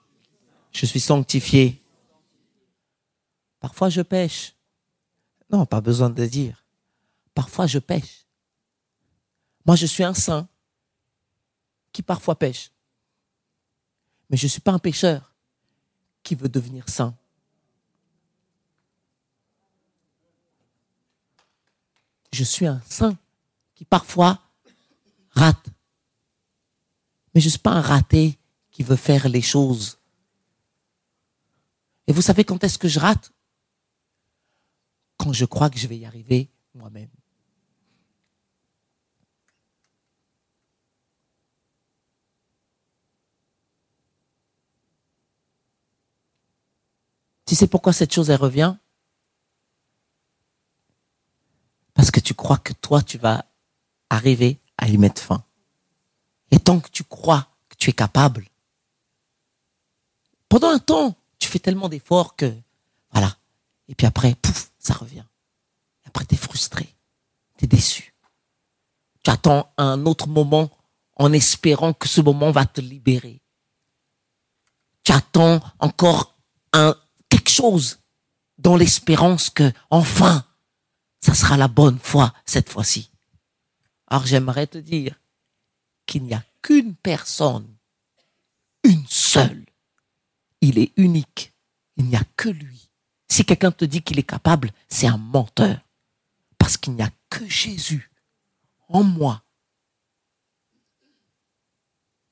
Je 0.72 0.86
suis 0.86 1.00
sanctifié. 1.00 1.82
Parfois 3.60 3.90
je 3.90 4.02
pêche. 4.02 4.56
Non, 5.50 5.66
pas 5.66 5.82
besoin 5.82 6.10
de 6.10 6.26
dire. 6.26 6.66
Parfois 7.34 7.68
je 7.68 7.80
pêche. 7.80 8.24
Moi, 9.66 9.76
je 9.76 9.86
suis 9.86 10.04
un 10.04 10.14
saint 10.14 10.48
qui 11.92 12.02
parfois 12.02 12.38
pêche. 12.38 12.72
Mais 14.30 14.38
je 14.38 14.46
ne 14.46 14.50
suis 14.50 14.62
pas 14.62 14.72
un 14.72 14.80
pécheur 14.80 15.34
qui 16.24 16.36
veut 16.36 16.50
devenir 16.50 16.90
saint. 16.90 17.16
Je 22.32 22.44
suis 22.44 22.66
un 22.66 22.82
saint 22.90 23.16
qui 23.76 23.86
parfois 23.86 24.42
rate. 25.32 25.68
Mais 27.34 27.42
je 27.42 27.48
ne 27.48 27.52
suis 27.52 27.60
pas 27.60 27.72
un 27.72 27.82
raté 27.82 28.38
qui 28.74 28.84
veut 28.84 28.98
faire 28.98 29.30
les 29.30 29.42
choses. 29.42 30.00
Et 32.08 32.12
vous 32.12 32.22
savez 32.22 32.44
quand 32.44 32.62
est-ce 32.64 32.78
que 32.78 32.90
je 32.90 33.00
rate? 33.00 33.32
Quand 35.18 35.32
je 35.32 35.46
crois 35.46 35.70
que 35.70 35.80
je 35.80 35.88
vais 35.88 35.98
y 35.98 36.06
arriver 36.06 36.50
moi-même. 36.74 37.10
Tu 47.46 47.56
sais 47.56 47.68
pourquoi 47.68 47.94
cette 47.94 48.12
chose, 48.12 48.32
elle 48.32 48.42
revient? 48.42 48.76
Parce 51.94 52.10
que 52.10 52.20
tu 52.20 52.34
crois 52.34 52.58
que 52.58 52.74
toi, 52.74 53.04
tu 53.04 53.20
vas 53.20 53.46
arriver 54.10 54.60
à 54.80 54.88
y 54.88 54.98
mettre 54.98 55.22
fin. 55.22 55.44
Et 56.50 56.60
tant 56.60 56.80
que 56.80 56.90
tu 56.90 57.04
crois 57.04 57.48
que 57.70 57.76
tu 57.76 57.92
es 57.92 57.94
capable, 57.94 58.48
pendant 60.54 60.70
un 60.70 60.78
temps, 60.78 61.16
tu 61.40 61.50
fais 61.50 61.58
tellement 61.58 61.90
d'efforts 61.90 62.36
que, 62.36 62.54
voilà. 63.10 63.36
Et 63.88 63.96
puis 63.96 64.06
après, 64.06 64.36
pouf, 64.36 64.72
ça 64.78 64.94
revient. 64.94 65.24
Après, 66.06 66.26
tu 66.26 66.36
es 66.36 66.38
frustré, 66.38 66.96
tu 67.58 67.66
es 67.66 67.68
déçu. 67.68 68.14
Tu 69.24 69.32
attends 69.32 69.74
un 69.80 70.06
autre 70.06 70.28
moment 70.28 70.70
en 71.16 71.34
espérant 71.34 71.94
que 71.94 72.08
ce 72.08 72.22
moment 72.22 72.52
va 72.52 72.68
te 72.68 72.82
libérer. 72.82 73.42
Tu 75.04 75.12
attends 75.12 75.60
encore 75.80 76.38
un, 76.72 76.96
quelque 77.30 77.50
chose 77.50 77.98
dans 78.60 78.76
l'espérance 78.76 79.50
que, 79.50 79.74
enfin, 79.90 80.46
ça 81.20 81.34
sera 81.34 81.58
la 81.58 81.68
bonne 81.68 81.98
foi 81.98 82.32
cette 82.46 82.70
fois-ci. 82.70 83.10
Alors 84.06 84.28
j'aimerais 84.28 84.68
te 84.68 84.78
dire 84.78 85.20
qu'il 86.06 86.22
n'y 86.26 86.36
a 86.36 86.44
qu'une 86.62 86.94
personne, 86.94 87.76
une 88.84 89.08
seule. 89.08 89.66
Il 90.64 90.80
est 90.80 90.94
unique. 90.96 91.54
Il 91.98 92.06
n'y 92.06 92.16
a 92.16 92.24
que 92.38 92.48
lui. 92.48 92.90
Si 93.28 93.44
quelqu'un 93.44 93.74
te 93.74 93.84
dit 93.84 94.02
qu'il 94.02 94.18
est 94.18 94.24
capable, 94.24 94.72
c'est 94.88 95.08
un 95.08 95.18
menteur. 95.18 95.78
Parce 96.58 96.78
qu'il 96.78 96.94
n'y 96.94 97.02
a 97.02 97.12
que 97.30 97.46
Jésus 97.50 98.10
en 98.88 99.04
moi 99.04 99.44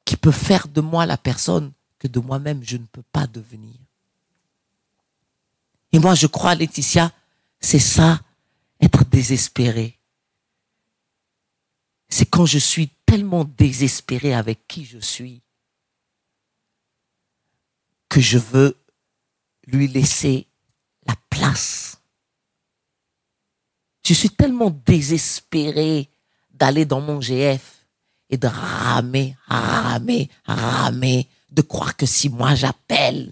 qui 0.05 0.15
peut 0.15 0.31
faire 0.31 0.69
de 0.69 0.79
moi 0.79 1.05
la 1.05 1.17
personne 1.17 1.73
que 1.99 2.07
de 2.07 2.21
moi-même 2.21 2.63
je 2.63 2.77
ne 2.77 2.85
peux 2.85 3.03
pas 3.11 3.27
devenir. 3.27 3.75
Et 5.91 5.99
moi, 5.99 6.15
je 6.15 6.27
crois, 6.27 6.55
Laetitia, 6.55 7.11
c'est 7.59 7.79
ça, 7.79 8.21
être 8.79 9.03
désespéré. 9.03 9.99
C'est 12.07 12.29
quand 12.29 12.45
je 12.45 12.59
suis 12.59 12.87
tellement 13.05 13.43
désespéré 13.43 14.33
avec 14.33 14.65
qui 14.69 14.85
je 14.85 14.99
suis 14.99 15.41
que 18.11 18.19
je 18.19 18.37
veux 18.37 18.77
lui 19.67 19.87
laisser 19.87 20.45
la 21.07 21.15
place. 21.29 22.01
Je 24.05 24.13
suis 24.13 24.29
tellement 24.29 24.69
désespéré 24.69 26.09
d'aller 26.49 26.83
dans 26.83 26.99
mon 26.99 27.21
GF 27.21 27.87
et 28.29 28.35
de 28.35 28.47
ramer, 28.47 29.37
ramer, 29.45 30.29
ramer, 30.43 31.29
de 31.51 31.61
croire 31.61 31.95
que 31.95 32.05
si 32.05 32.27
moi 32.27 32.53
j'appelle, 32.53 33.31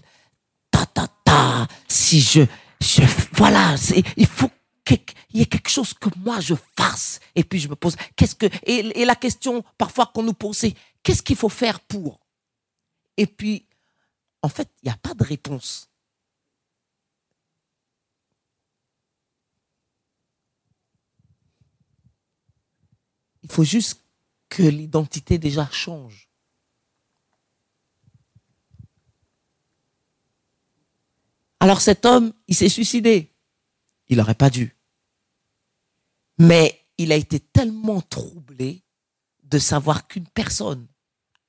ta 0.70 0.86
ta 0.86 1.08
ta, 1.24 1.68
si 1.86 2.22
je, 2.22 2.40
je 2.80 3.02
voilà, 3.32 3.74
il 4.16 4.26
faut 4.26 4.50
qu'il 4.86 4.98
y 5.34 5.42
ait 5.42 5.46
quelque 5.46 5.68
chose 5.68 5.92
que 5.92 6.08
moi 6.16 6.40
je 6.40 6.54
fasse. 6.78 7.20
Et 7.34 7.44
puis 7.44 7.58
je 7.58 7.68
me 7.68 7.76
pose, 7.76 7.96
qu'est-ce 8.16 8.34
que, 8.34 8.46
et, 8.62 9.04
la 9.04 9.14
question 9.14 9.62
parfois 9.76 10.06
qu'on 10.06 10.22
nous 10.22 10.32
pose, 10.32 10.56
c'est 10.56 10.74
qu'est-ce 11.02 11.22
qu'il 11.22 11.36
faut 11.36 11.50
faire 11.50 11.80
pour? 11.80 12.18
Et 13.18 13.26
puis, 13.26 13.66
en 14.42 14.48
fait, 14.48 14.70
il 14.82 14.86
n'y 14.86 14.92
a 14.92 14.96
pas 14.96 15.14
de 15.14 15.24
réponse. 15.24 15.88
Il 23.42 23.50
faut 23.50 23.64
juste 23.64 24.04
que 24.48 24.62
l'identité 24.62 25.38
déjà 25.38 25.68
change. 25.70 26.28
Alors 31.60 31.80
cet 31.80 32.06
homme, 32.06 32.32
il 32.48 32.54
s'est 32.54 32.68
suicidé. 32.68 33.32
Il 34.08 34.16
n'aurait 34.16 34.34
pas 34.34 34.50
dû. 34.50 34.76
Mais 36.38 36.86
il 36.96 37.12
a 37.12 37.16
été 37.16 37.38
tellement 37.38 38.00
troublé 38.00 38.82
de 39.42 39.58
savoir 39.58 40.06
qu'une 40.06 40.26
personne 40.28 40.86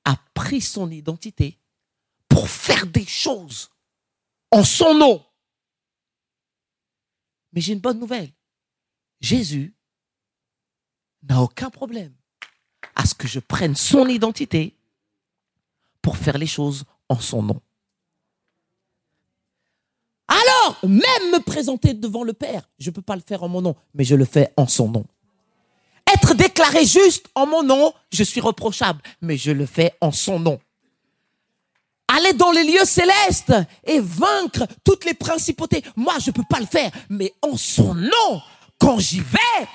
a 0.03 0.17
pris 0.33 0.59
son 0.59 0.91
identité 0.91 1.60
pour 2.31 2.49
faire 2.49 2.87
des 2.87 3.05
choses 3.05 3.69
en 4.51 4.63
son 4.63 4.93
nom. 4.93 5.23
Mais 7.51 7.59
j'ai 7.59 7.73
une 7.73 7.79
bonne 7.79 7.99
nouvelle. 7.99 8.31
Jésus 9.19 9.75
n'a 11.23 11.41
aucun 11.41 11.69
problème 11.69 12.13
à 12.95 13.05
ce 13.05 13.13
que 13.13 13.27
je 13.27 13.39
prenne 13.39 13.75
son 13.75 14.07
identité 14.07 14.77
pour 16.01 16.15
faire 16.15 16.37
les 16.37 16.47
choses 16.47 16.85
en 17.09 17.19
son 17.19 17.43
nom. 17.43 17.61
Alors, 20.29 20.79
même 20.83 21.31
me 21.31 21.43
présenter 21.43 21.93
devant 21.93 22.23
le 22.23 22.31
Père, 22.31 22.69
je 22.79 22.89
ne 22.89 22.95
peux 22.95 23.01
pas 23.01 23.17
le 23.17 23.21
faire 23.21 23.43
en 23.43 23.49
mon 23.49 23.61
nom, 23.61 23.75
mais 23.93 24.05
je 24.05 24.15
le 24.15 24.23
fais 24.23 24.53
en 24.55 24.67
son 24.67 24.87
nom. 24.87 25.05
Être 26.07 26.33
déclaré 26.33 26.85
juste 26.85 27.29
en 27.35 27.45
mon 27.45 27.61
nom, 27.61 27.93
je 28.09 28.23
suis 28.23 28.39
reprochable, 28.39 29.01
mais 29.19 29.35
je 29.35 29.51
le 29.51 29.65
fais 29.65 29.93
en 29.99 30.13
son 30.13 30.39
nom. 30.39 30.61
Aller 32.15 32.33
dans 32.33 32.51
les 32.51 32.63
lieux 32.63 32.85
célestes 32.85 33.53
et 33.85 33.99
vaincre 33.99 34.67
toutes 34.83 35.05
les 35.05 35.13
principautés, 35.13 35.83
moi 35.95 36.15
je 36.19 36.29
ne 36.29 36.33
peux 36.33 36.43
pas 36.49 36.59
le 36.59 36.65
faire, 36.65 36.91
mais 37.09 37.33
en 37.41 37.55
son 37.55 37.95
nom, 37.95 38.41
quand 38.79 38.99
j'y 38.99 39.21
vais, 39.21 39.67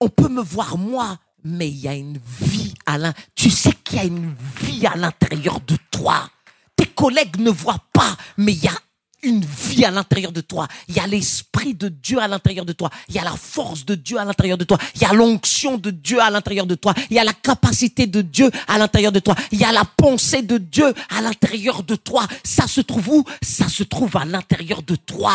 on 0.00 0.08
peut 0.08 0.28
me 0.28 0.42
voir 0.42 0.78
moi 0.78 1.18
mais 1.44 1.68
il 1.68 1.78
y 1.78 1.88
a 1.88 1.94
une 1.94 2.18
vie 2.26 2.74
à 2.86 2.98
l'intérieur. 2.98 3.30
Tu 3.34 3.50
sais 3.50 3.72
qu'il 3.84 3.96
y 3.96 4.00
a 4.00 4.04
une 4.04 4.34
vie 4.60 4.86
à 4.86 4.96
l'intérieur 4.96 5.60
de 5.60 5.76
toi. 5.90 6.28
Tes 6.76 6.86
collègues 6.86 7.38
ne 7.38 7.50
voient 7.50 7.84
pas, 7.92 8.16
mais 8.36 8.52
il 8.52 8.64
y 8.64 8.68
a 8.68 8.78
une 9.22 9.44
vie 9.44 9.84
à 9.84 9.90
l'intérieur 9.90 10.32
de 10.32 10.40
toi. 10.40 10.68
Il 10.88 10.96
y 10.96 11.00
a 11.00 11.06
l'esprit 11.06 11.74
de 11.74 11.88
Dieu 11.88 12.18
à 12.18 12.28
l'intérieur 12.28 12.64
de 12.64 12.72
toi. 12.72 12.90
Il 13.08 13.14
y 13.14 13.18
a 13.18 13.24
la 13.24 13.36
force 13.36 13.84
de 13.84 13.94
Dieu 13.94 14.18
à 14.18 14.24
l'intérieur 14.24 14.58
de 14.58 14.64
toi. 14.64 14.78
Il 14.94 15.02
y 15.02 15.04
a 15.04 15.12
l'onction 15.12 15.78
de 15.78 15.90
Dieu 15.90 16.20
à 16.20 16.30
l'intérieur 16.30 16.66
de 16.66 16.74
toi. 16.74 16.94
Il 17.10 17.16
y 17.16 17.18
a 17.18 17.24
la 17.24 17.32
capacité 17.32 18.06
de 18.06 18.22
Dieu 18.22 18.50
à 18.66 18.78
l'intérieur 18.78 19.12
de 19.12 19.20
toi. 19.20 19.34
Il 19.52 19.58
y 19.58 19.64
a 19.64 19.72
la 19.72 19.84
pensée 19.84 20.42
de 20.42 20.58
Dieu 20.58 20.92
à 21.10 21.20
l'intérieur 21.20 21.82
de 21.82 21.96
toi. 21.96 22.26
Ça 22.44 22.66
se 22.66 22.80
trouve 22.80 23.08
où? 23.08 23.24
Ça 23.42 23.68
se 23.68 23.82
trouve 23.82 24.16
à 24.16 24.24
l'intérieur 24.24 24.82
de 24.82 24.96
toi. 24.96 25.34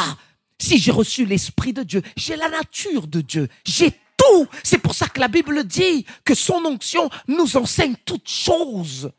Si 0.60 0.80
j'ai 0.80 0.92
reçu 0.92 1.26
l'esprit 1.26 1.74
de 1.74 1.84
Dieu, 1.84 2.02
j'ai 2.16 2.36
la 2.36 2.50
nature 2.50 3.08
de 3.08 3.22
Dieu. 3.22 3.50
J'ai 3.66 3.92
tout. 4.18 4.48
C'est 4.64 4.78
pour 4.78 4.96
ça 4.96 5.08
que 5.08 5.20
la 5.20 5.28
Bible 5.28 5.64
dit 5.66 6.06
que 6.24 6.34
son 6.34 6.64
onction 6.66 7.10
nous 7.28 7.58
enseigne 7.58 7.96
toutes 8.06 8.30
choses. 8.30 9.12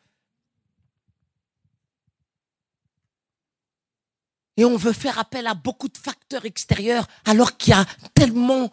Et 4.56 4.64
on 4.64 4.76
veut 4.76 4.92
faire 4.92 5.18
appel 5.18 5.46
à 5.46 5.54
beaucoup 5.54 5.88
de 5.88 5.98
facteurs 5.98 6.44
extérieurs 6.44 7.06
alors 7.24 7.56
qu'il 7.56 7.72
y 7.72 7.76
a 7.76 7.84
tellement 8.14 8.70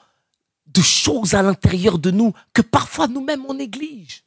de 0.67 0.81
choses 0.81 1.33
à 1.33 1.41
l'intérieur 1.41 1.99
de 1.99 2.09
nous 2.09 2.33
que 2.53 2.61
parfois 2.61 3.07
nous-mêmes 3.07 3.45
on 3.47 3.53
néglige. 3.53 4.23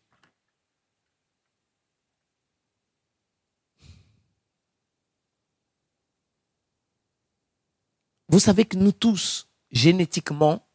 Vous 8.28 8.40
savez 8.40 8.64
que 8.64 8.76
nous 8.76 8.92
tous, 8.92 9.48
génétiquement, 9.70 10.66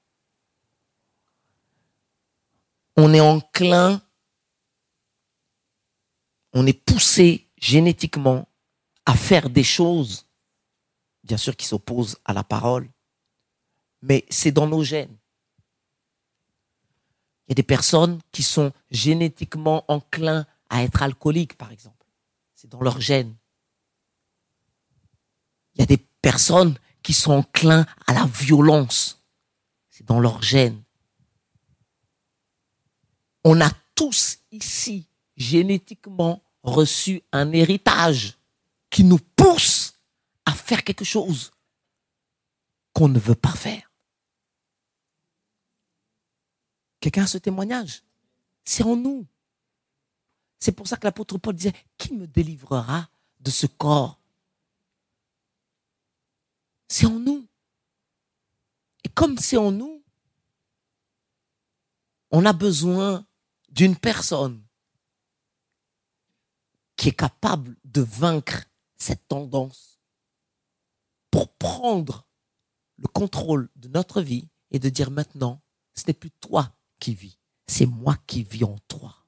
on 2.95 3.13
est 3.13 3.21
enclin, 3.21 4.01
on 6.53 6.65
est 6.65 6.73
poussé 6.73 7.49
génétiquement 7.57 8.47
à 9.05 9.15
faire 9.15 9.49
des 9.49 9.63
choses 9.63 10.30
bien 11.23 11.37
sûr, 11.37 11.55
qui 11.55 11.65
s'opposent 11.65 12.17
à 12.25 12.33
la 12.33 12.43
parole, 12.43 12.89
mais 14.01 14.25
c'est 14.29 14.51
dans 14.51 14.67
nos 14.67 14.83
gènes. 14.83 15.15
Il 17.47 17.51
y 17.51 17.53
a 17.53 17.55
des 17.55 17.63
personnes 17.63 18.19
qui 18.31 18.43
sont 18.43 18.71
génétiquement 18.89 19.83
enclins 19.87 20.45
à 20.69 20.83
être 20.83 21.03
alcooliques, 21.03 21.57
par 21.57 21.71
exemple. 21.71 22.05
C'est 22.55 22.69
dans 22.69 22.81
leurs 22.81 23.01
gènes. 23.01 23.35
Il 25.75 25.79
y 25.79 25.83
a 25.83 25.85
des 25.85 25.97
personnes 26.21 26.77
qui 27.03 27.13
sont 27.13 27.31
enclins 27.33 27.85
à 28.07 28.13
la 28.13 28.25
violence. 28.25 29.21
C'est 29.89 30.05
dans 30.05 30.19
leurs 30.19 30.41
gènes. 30.41 30.81
On 33.43 33.59
a 33.59 33.69
tous 33.95 34.39
ici 34.51 35.07
génétiquement 35.35 36.43
reçu 36.63 37.23
un 37.31 37.51
héritage 37.51 38.37
qui 38.89 39.03
nous 39.03 39.19
pousse 39.35 39.80
à 40.51 40.53
faire 40.53 40.83
quelque 40.83 41.05
chose 41.05 41.51
qu'on 42.93 43.07
ne 43.07 43.19
veut 43.19 43.35
pas 43.35 43.53
faire. 43.53 43.89
Quelqu'un 46.99 47.23
a 47.23 47.27
ce 47.27 47.37
témoignage 47.37 48.03
C'est 48.63 48.83
en 48.83 48.95
nous. 48.95 49.25
C'est 50.59 50.73
pour 50.73 50.87
ça 50.87 50.97
que 50.97 51.05
l'apôtre 51.07 51.37
Paul 51.37 51.55
disait, 51.55 51.73
qui 51.97 52.13
me 52.13 52.27
délivrera 52.27 53.09
de 53.39 53.49
ce 53.49 53.65
corps? 53.65 54.19
C'est 56.87 57.07
en 57.07 57.19
nous. 57.19 57.47
Et 59.03 59.09
comme 59.09 59.37
c'est 59.37 59.57
en 59.57 59.71
nous, 59.71 60.03
on 62.29 62.45
a 62.45 62.53
besoin 62.53 63.25
d'une 63.69 63.95
personne 63.95 64.61
qui 66.97 67.09
est 67.09 67.15
capable 67.15 67.75
de 67.85 68.01
vaincre 68.01 68.65
cette 68.97 69.27
tendance 69.27 69.90
pour 71.31 71.55
prendre 71.55 72.27
le 72.97 73.07
contrôle 73.07 73.69
de 73.75 73.87
notre 73.87 74.21
vie 74.21 74.49
et 74.69 74.79
de 74.79 74.89
dire 74.89 75.09
maintenant, 75.09 75.61
ce 75.95 76.03
n'est 76.07 76.13
plus 76.13 76.31
toi 76.31 76.75
qui 76.99 77.15
vis, 77.15 77.39
c'est 77.65 77.85
moi 77.85 78.15
qui 78.27 78.43
vis 78.43 78.63
en 78.63 78.77
toi. 78.87 79.25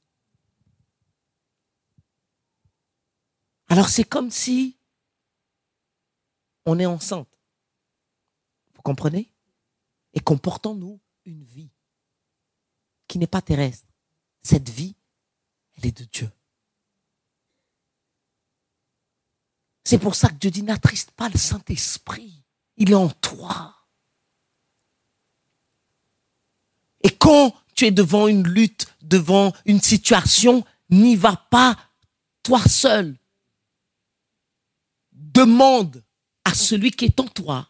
Alors 3.67 3.89
c'est 3.89 4.03
comme 4.03 4.29
si 4.29 4.77
on 6.65 6.77
est 6.79 6.85
enceinte. 6.85 7.27
Vous 8.75 8.81
comprenez? 8.81 9.33
Et 10.13 10.19
qu'on 10.19 10.37
porte 10.37 10.65
en 10.67 10.75
nous 10.75 11.01
une 11.25 11.43
vie 11.43 11.71
qui 13.07 13.17
n'est 13.17 13.27
pas 13.27 13.41
terrestre. 13.41 13.87
Cette 14.43 14.69
vie, 14.69 14.95
elle 15.75 15.87
est 15.87 15.97
de 15.97 16.05
Dieu. 16.05 16.31
C'est 19.83 19.97
pour 19.97 20.15
ça 20.15 20.29
que 20.29 20.35
Dieu 20.35 20.49
dit, 20.49 20.63
n'attriste 20.63 21.11
pas 21.11 21.29
le 21.29 21.37
Saint-Esprit. 21.37 22.43
Il 22.77 22.91
est 22.91 22.95
en 22.95 23.09
toi. 23.09 23.75
Et 27.01 27.09
quand 27.09 27.53
tu 27.75 27.85
es 27.85 27.91
devant 27.91 28.27
une 28.27 28.47
lutte, 28.47 28.87
devant 29.01 29.53
une 29.65 29.81
situation, 29.81 30.65
n'y 30.89 31.15
va 31.15 31.35
pas 31.35 31.77
toi 32.43 32.61
seul. 32.61 33.17
Demande 35.11 36.03
à 36.45 36.53
celui 36.53 36.91
qui 36.91 37.05
est 37.05 37.19
en 37.19 37.27
toi 37.27 37.69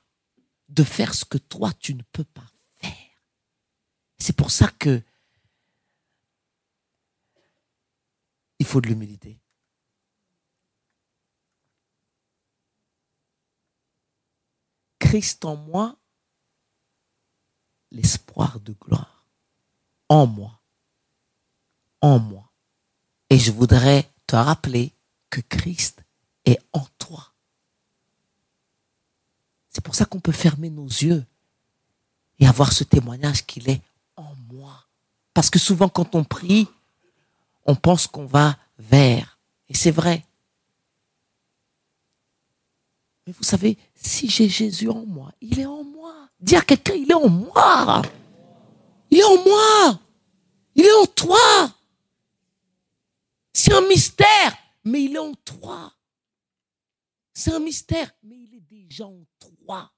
de 0.69 0.84
faire 0.84 1.13
ce 1.13 1.26
que 1.26 1.38
toi 1.38 1.71
tu 1.80 1.93
ne 1.95 2.04
peux 2.12 2.23
pas 2.23 2.45
faire. 2.80 2.91
C'est 4.17 4.36
pour 4.36 4.52
ça 4.52 4.67
que 4.67 5.02
il 8.60 8.65
faut 8.65 8.82
de 8.82 8.88
l'humilité. 8.88 9.42
Christ 15.13 15.45
en 15.45 15.56
moi, 15.56 15.95
l'espoir 17.91 18.60
de 18.62 18.73
gloire. 18.73 19.28
En 20.10 20.26
moi. 20.26 20.60
En 22.02 22.17
moi. 22.17 22.52
Et 23.30 23.38
je 23.38 23.52
voudrais 23.52 24.12
te 24.26 24.36
rappeler 24.36 24.91
que 25.30 25.39
Christ 25.41 26.04
est 26.45 26.58
en 26.73 26.84
toi. 26.97 27.32
C'est 29.69 29.84
pour 29.84 29.93
ça 29.93 30.06
qu'on 30.06 30.19
peut 30.19 30.32
fermer 30.32 30.71
nos 30.71 30.88
yeux 30.88 31.23
et 32.39 32.47
avoir 32.47 32.73
ce 32.73 32.84
témoignage 32.84 33.45
qu'il 33.45 33.69
est 33.69 33.84
en 34.15 34.34
moi. 34.52 34.88
Parce 35.36 35.52
que 35.52 35.60
souvent 35.60 35.89
quand 35.89 36.15
on 36.15 36.23
prie, 36.23 36.67
on 37.67 37.76
pense 37.76 38.08
qu'on 38.08 38.26
va 38.26 38.58
vers. 38.80 39.38
Et 39.69 39.76
c'est 39.76 39.91
vrai. 39.91 40.26
Mais 43.25 43.33
vous 43.33 43.43
savez, 43.43 43.77
si 43.95 44.29
j'ai 44.29 44.49
Jésus 44.49 44.89
en 44.89 45.05
moi, 45.05 45.31
il 45.39 45.59
est 45.59 45.65
en 45.65 45.83
moi. 45.83 46.29
Dis 46.39 46.55
à 46.55 46.62
quelqu'un, 46.62 46.95
il 46.95 47.09
est 47.09 47.13
en 47.13 47.29
moi. 47.29 48.01
Il 49.09 49.19
est 49.19 49.23
en 49.23 49.43
moi. 49.43 49.99
Il 50.75 50.83
est 50.83 51.01
en 51.01 51.05
toi. 51.05 51.73
C'est 53.53 53.73
un 53.73 53.88
mystère, 53.88 54.57
mais 54.83 55.03
il 55.03 55.15
est 55.15 55.19
en 55.19 55.33
toi. 55.33 55.93
C'est 57.33 57.53
un 57.53 57.59
mystère, 57.59 58.12
mais 58.23 58.36
il 58.36 58.55
est 58.55 58.62
déjà 58.62 59.05
en 59.05 59.25
toi. 59.39 59.91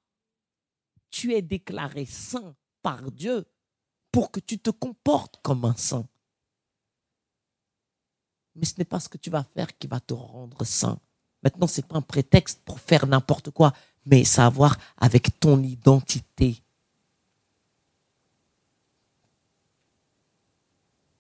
Tu 1.10 1.34
es 1.34 1.42
déclaré 1.42 2.06
saint 2.06 2.56
par 2.82 3.12
Dieu 3.12 3.46
pour 4.12 4.32
que 4.32 4.40
tu 4.40 4.60
te 4.60 4.70
comportes 4.70 5.40
comme 5.42 5.66
un 5.66 5.76
saint. 5.76 6.08
Mais 8.56 8.66
ce 8.66 8.76
n'est 8.78 8.86
pas 8.86 9.00
ce 9.00 9.10
que 9.10 9.18
tu 9.18 9.30
vas 9.30 9.44
faire 9.44 9.78
qui 9.78 9.88
va 9.88 10.00
te 10.00 10.14
rendre 10.14 10.64
saint. 10.66 11.00
Maintenant, 11.46 11.68
c'est 11.68 11.86
pas 11.86 11.98
un 11.98 12.02
prétexte 12.02 12.60
pour 12.66 12.80
faire 12.80 13.06
n'importe 13.06 13.52
quoi, 13.52 13.72
mais 14.08 14.24
ça 14.24 14.50
voir 14.50 14.80
avec 14.98 15.40
ton 15.40 15.62
identité. 15.62 16.60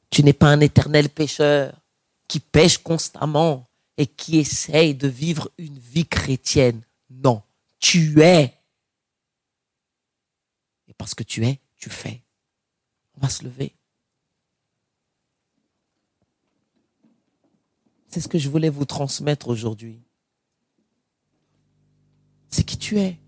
Tu 0.09 0.23
n'es 0.23 0.33
pas 0.33 0.47
un 0.47 0.61
éternel 0.61 1.09
pécheur 1.09 1.79
qui 2.27 2.39
pêche 2.39 2.79
constamment 2.79 3.67
et 3.97 4.07
qui 4.07 4.39
essaye 4.39 4.95
de 4.95 5.07
vivre 5.07 5.51
une 5.59 5.77
vie 5.77 6.07
chrétienne. 6.07 6.81
Non, 7.11 7.43
tu 7.79 8.19
es. 8.23 8.51
Et 10.87 10.93
parce 10.97 11.13
que 11.13 11.21
tu 11.21 11.45
es, 11.45 11.59
tu 11.77 11.91
fais. 11.91 12.23
On 13.15 13.21
va 13.21 13.29
se 13.29 13.43
lever. 13.43 13.75
C'est 18.07 18.21
ce 18.21 18.27
que 18.27 18.39
je 18.39 18.49
voulais 18.49 18.69
vous 18.69 18.85
transmettre 18.85 19.49
aujourd'hui 19.49 20.04
c'est 22.49 22.63
qui 22.63 22.77
tu 22.77 22.99
es. 22.99 23.19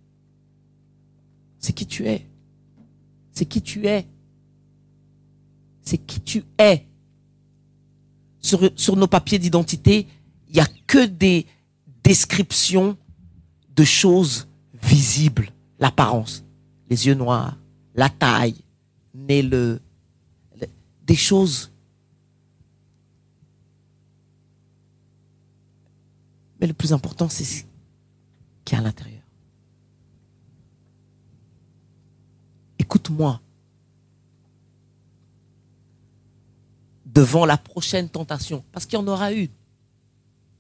C'est 1.60 1.74
qui 1.74 1.86
tu 1.86 2.06
es. 2.08 2.26
C'est 3.32 3.46
qui 3.46 3.62
tu 3.62 3.86
es. 3.88 4.08
C'est 5.82 5.98
qui 5.98 6.22
tu 6.22 6.44
es. 6.58 6.86
Sur, 8.40 8.96
nos 8.96 9.08
papiers 9.08 9.40
d'identité, 9.40 10.08
il 10.48 10.54
n'y 10.54 10.62
a 10.62 10.68
que 10.86 11.06
des 11.06 11.46
descriptions 12.04 12.98
de 13.76 13.84
choses 13.84 14.48
visibles. 14.82 15.52
L'apparence, 15.80 16.46
les 16.90 17.08
yeux 17.08 17.14
noirs, 17.14 17.58
la 17.94 18.10
taille, 18.10 18.56
né 19.14 19.42
le, 19.42 19.82
des 21.06 21.16
choses. 21.16 21.72
Mais 26.60 26.68
le 26.68 26.74
plus 26.74 26.94
important, 26.94 27.30
c'est 27.30 27.44
ce 27.44 27.64
qui 28.68 28.76
est 28.76 28.78
à 28.80 28.82
l'intérieur. 28.82 29.22
Écoute-moi. 32.78 33.40
Devant 37.06 37.46
la 37.46 37.58
prochaine 37.58 38.10
tentation, 38.10 38.66
parce 38.74 38.86
qu'il 38.86 39.00
y 39.00 39.02
en 39.02 39.08
aura 39.08 39.32
une. 39.32 39.48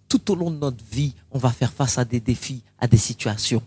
Tout 0.07 0.31
au 0.31 0.35
long 0.35 0.49
de 0.49 0.55
notre 0.55 0.85
vie, 0.85 1.15
on 1.31 1.37
va 1.37 1.51
faire 1.51 1.73
face 1.73 1.97
à 1.97 2.05
des 2.05 2.21
défis, 2.21 2.63
à 2.79 2.87
des 2.87 2.97
situations. 2.97 3.61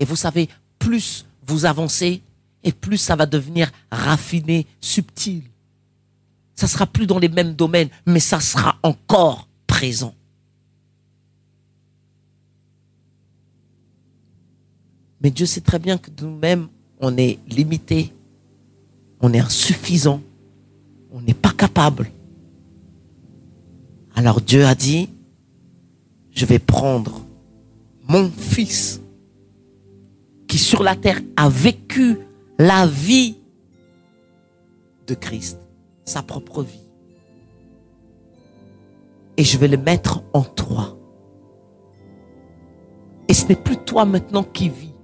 Et 0.00 0.04
vous 0.04 0.16
savez, 0.16 0.48
plus 0.80 1.24
vous 1.46 1.64
avancez, 1.64 2.22
et 2.64 2.72
plus 2.72 2.98
ça 2.98 3.14
va 3.14 3.24
devenir 3.24 3.70
raffiné, 3.92 4.66
subtil. 4.80 5.44
Ça 6.56 6.66
sera 6.66 6.86
plus 6.86 7.06
dans 7.06 7.20
les 7.20 7.28
mêmes 7.28 7.54
domaines, 7.54 7.90
mais 8.04 8.18
ça 8.18 8.40
sera 8.40 8.80
encore 8.82 9.46
présent. 9.68 10.12
Mais 15.20 15.30
Dieu 15.30 15.46
sait 15.46 15.60
très 15.60 15.78
bien 15.78 15.98
que 15.98 16.10
nous-mêmes, 16.20 16.68
on 17.00 17.16
est 17.16 17.38
limité, 17.48 18.12
on 19.20 19.32
est 19.32 19.40
insuffisant, 19.40 20.20
on 21.10 21.20
n'est 21.20 21.34
pas 21.34 21.52
capable. 21.52 22.10
Alors 24.14 24.40
Dieu 24.40 24.64
a 24.64 24.74
dit, 24.74 25.10
je 26.32 26.44
vais 26.46 26.58
prendre 26.58 27.22
mon 28.08 28.30
fils 28.30 29.00
qui 30.48 30.58
sur 30.58 30.82
la 30.82 30.96
terre 30.96 31.20
a 31.36 31.48
vécu 31.48 32.18
la 32.58 32.86
vie 32.86 33.36
de 35.06 35.14
Christ, 35.14 35.58
sa 36.04 36.22
propre 36.22 36.62
vie. 36.62 36.80
Et 39.36 39.44
je 39.44 39.58
vais 39.58 39.68
le 39.68 39.76
mettre 39.76 40.22
en 40.32 40.42
toi. 40.42 40.96
Et 43.28 43.34
ce 43.34 43.46
n'est 43.46 43.56
plus 43.56 43.76
toi 43.76 44.04
maintenant 44.04 44.44
qui 44.44 44.68
vis. 44.68 44.95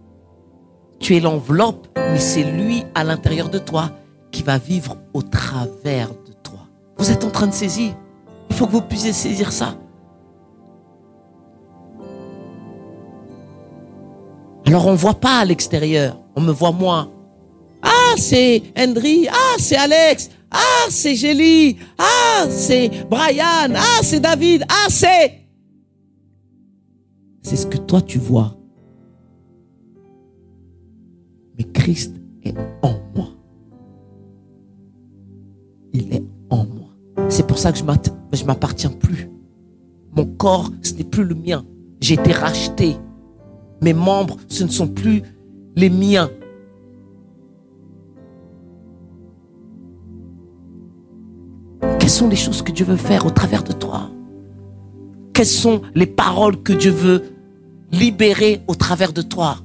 Tu 1.03 1.17
es 1.17 1.21
l'enveloppe, 1.21 1.89
mais 1.97 2.21
c'est 2.21 2.45
lui 2.45 2.85
à 2.95 3.03
l'intérieur 3.03 3.49
de 3.49 3.59
toi 3.59 3.91
qui 4.31 4.45
va 4.45 4.57
vivre 4.57 4.97
au 5.13 5.21
travers 5.21 6.11
de 6.11 6.33
toi. 6.45 6.61
Vous 6.97 7.11
êtes 7.11 7.25
en 7.25 7.31
train 7.31 7.49
de 7.49 7.53
saisir. 7.53 7.93
Il 8.49 8.55
faut 8.55 8.67
que 8.67 8.73
vous 8.73 8.83
puissiez 8.83 9.13
saisir 9.13 9.51
ça. 9.51 9.75
Alors 14.65 14.87
on 14.87 14.93
ne 14.93 14.97
voit 14.97 15.15
pas 15.15 15.41
à 15.41 15.45
l'extérieur, 15.45 16.19
on 16.37 16.41
me 16.41 16.53
voit 16.53 16.71
moi. 16.71 17.11
Ah, 17.83 18.15
c'est 18.17 18.63
Henry, 18.79 19.27
ah, 19.29 19.57
c'est 19.59 19.77
Alex, 19.77 20.31
ah, 20.53 20.87
c'est 20.89 21.17
Gélie, 21.17 21.79
ah, 21.99 22.47
c'est 22.49 22.89
Brian, 23.11 23.75
ah, 23.75 24.01
c'est 24.03 24.21
David, 24.21 24.65
ah, 24.69 24.87
c'est... 24.89 25.41
C'est 27.43 27.57
ce 27.57 27.67
que 27.67 27.77
toi 27.77 28.01
tu 28.01 28.19
vois. 28.19 28.57
Christ 31.65 32.15
est 32.43 32.55
en 32.83 32.95
moi. 33.15 33.29
Il 35.93 36.13
est 36.13 36.25
en 36.51 36.65
moi. 36.65 36.91
C'est 37.29 37.47
pour 37.47 37.59
ça 37.59 37.73
que 37.73 37.79
je 37.79 37.85
ne 37.85 38.47
m'appartiens 38.47 38.91
plus. 38.91 39.31
Mon 40.15 40.27
corps, 40.27 40.71
ce 40.83 40.95
n'est 40.95 41.05
plus 41.05 41.25
le 41.25 41.35
mien. 41.35 41.65
J'ai 42.01 42.15
été 42.15 42.33
racheté. 42.33 42.97
Mes 43.81 43.95
membres, 43.95 44.37
ce 44.49 44.65
ne 44.65 44.69
sont 44.69 44.89
plus 44.89 45.23
les 45.77 45.91
miens. 45.91 46.31
Quelles 51.99 52.11
sont 52.11 52.29
les 52.29 52.37
choses 52.37 52.63
que 52.63 52.73
Dieu 52.73 52.85
veut 52.85 52.97
faire 52.97 53.27
au 53.27 53.31
travers 53.31 53.63
de 53.63 53.73
toi? 53.73 54.11
Quelles 55.33 55.47
sont 55.47 55.83
les 55.95 56.07
paroles 56.07 56.63
que 56.63 56.73
Dieu 56.73 56.91
veut 56.91 57.23
libérer 57.91 58.61
au 58.69 58.75
travers 58.75 59.13
de 59.13 59.23
toi? 59.23 59.57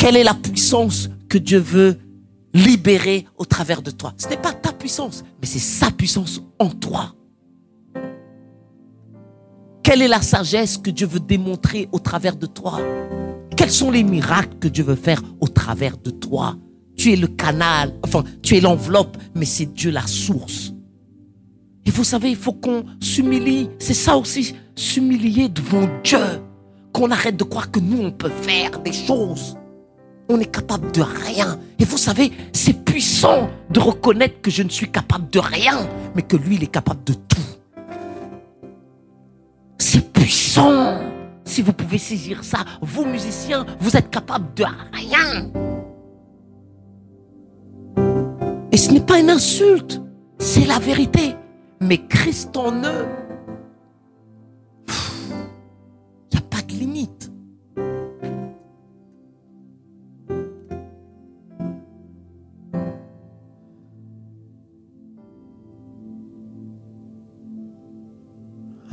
Quelle 0.00 0.16
est 0.16 0.24
la 0.24 0.32
puissance 0.32 1.10
que 1.28 1.36
Dieu 1.36 1.58
veut 1.58 1.98
libérer 2.54 3.26
au 3.36 3.44
travers 3.44 3.82
de 3.82 3.90
toi? 3.90 4.14
Ce 4.16 4.28
n'est 4.28 4.38
pas 4.38 4.54
ta 4.54 4.72
puissance, 4.72 5.22
mais 5.38 5.46
c'est 5.46 5.58
sa 5.58 5.90
puissance 5.90 6.40
en 6.58 6.70
toi. 6.70 7.14
Quelle 9.82 10.00
est 10.00 10.08
la 10.08 10.22
sagesse 10.22 10.78
que 10.78 10.88
Dieu 10.88 11.06
veut 11.06 11.20
démontrer 11.20 11.86
au 11.92 11.98
travers 11.98 12.36
de 12.36 12.46
toi? 12.46 12.80
Quels 13.58 13.70
sont 13.70 13.90
les 13.90 14.02
miracles 14.02 14.56
que 14.58 14.68
Dieu 14.68 14.84
veut 14.84 14.94
faire 14.94 15.20
au 15.38 15.48
travers 15.48 15.98
de 15.98 16.10
toi? 16.10 16.56
Tu 16.96 17.12
es 17.12 17.16
le 17.16 17.26
canal, 17.26 17.92
enfin, 18.02 18.24
tu 18.42 18.56
es 18.56 18.62
l'enveloppe, 18.62 19.18
mais 19.34 19.44
c'est 19.44 19.66
Dieu 19.66 19.90
la 19.90 20.06
source. 20.06 20.72
Et 21.84 21.90
vous 21.90 22.04
savez, 22.04 22.30
il 22.30 22.36
faut 22.36 22.54
qu'on 22.54 22.86
s'humilie. 23.02 23.68
C'est 23.78 23.92
ça 23.92 24.16
aussi, 24.16 24.54
s'humilier 24.74 25.50
devant 25.50 25.86
Dieu. 26.02 26.40
Qu'on 26.94 27.10
arrête 27.10 27.36
de 27.36 27.44
croire 27.44 27.70
que 27.70 27.80
nous, 27.80 28.00
on 28.00 28.10
peut 28.10 28.30
faire 28.30 28.80
des 28.80 28.94
choses 28.94 29.58
on 30.30 30.40
est 30.40 30.50
capable 30.50 30.92
de 30.92 31.02
rien. 31.02 31.58
Et 31.78 31.84
vous 31.84 31.98
savez, 31.98 32.32
c'est 32.52 32.84
puissant 32.84 33.50
de 33.70 33.80
reconnaître 33.80 34.40
que 34.40 34.50
je 34.50 34.62
ne 34.62 34.68
suis 34.68 34.90
capable 34.90 35.28
de 35.30 35.38
rien, 35.38 35.88
mais 36.14 36.22
que 36.22 36.36
lui, 36.36 36.56
il 36.56 36.62
est 36.64 36.68
capable 36.68 37.02
de 37.04 37.14
tout. 37.14 37.36
C'est 39.78 40.12
puissant. 40.12 41.00
Si 41.44 41.62
vous 41.62 41.72
pouvez 41.72 41.98
saisir 41.98 42.44
ça, 42.44 42.58
vous 42.80 43.04
musiciens, 43.04 43.66
vous 43.80 43.96
êtes 43.96 44.10
capables 44.10 44.54
de 44.54 44.64
rien. 44.92 45.50
Et 48.70 48.76
ce 48.76 48.92
n'est 48.92 49.00
pas 49.00 49.18
une 49.18 49.30
insulte, 49.30 50.00
c'est 50.38 50.66
la 50.66 50.78
vérité. 50.78 51.34
Mais 51.80 51.98
Christ 52.06 52.56
en 52.56 52.72
eux, 52.84 53.06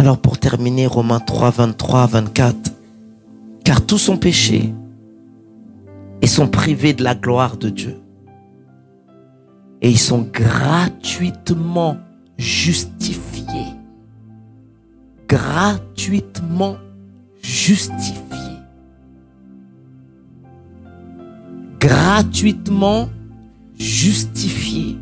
Alors 0.08 0.20
pour 0.20 0.40
terminer, 0.40 0.88
Romains 0.88 1.20
3, 1.20 1.50
23, 1.50 2.06
24. 2.06 2.72
Car 3.66 3.86
tous 3.86 3.98
sont 3.98 4.16
péchés 4.16 4.74
et 6.22 6.28
sont 6.28 6.48
privés 6.48 6.94
de 6.94 7.04
la 7.04 7.14
gloire 7.14 7.58
de 7.58 7.68
Dieu. 7.68 8.00
Et 9.82 9.90
ils 9.90 10.00
sont 10.00 10.22
gratuitement 10.22 11.98
justifiés. 12.38 13.74
Gratuitement 15.28 16.78
justifiés. 17.44 18.62
Gratuitement 21.82 23.10
justifiés 23.78 24.96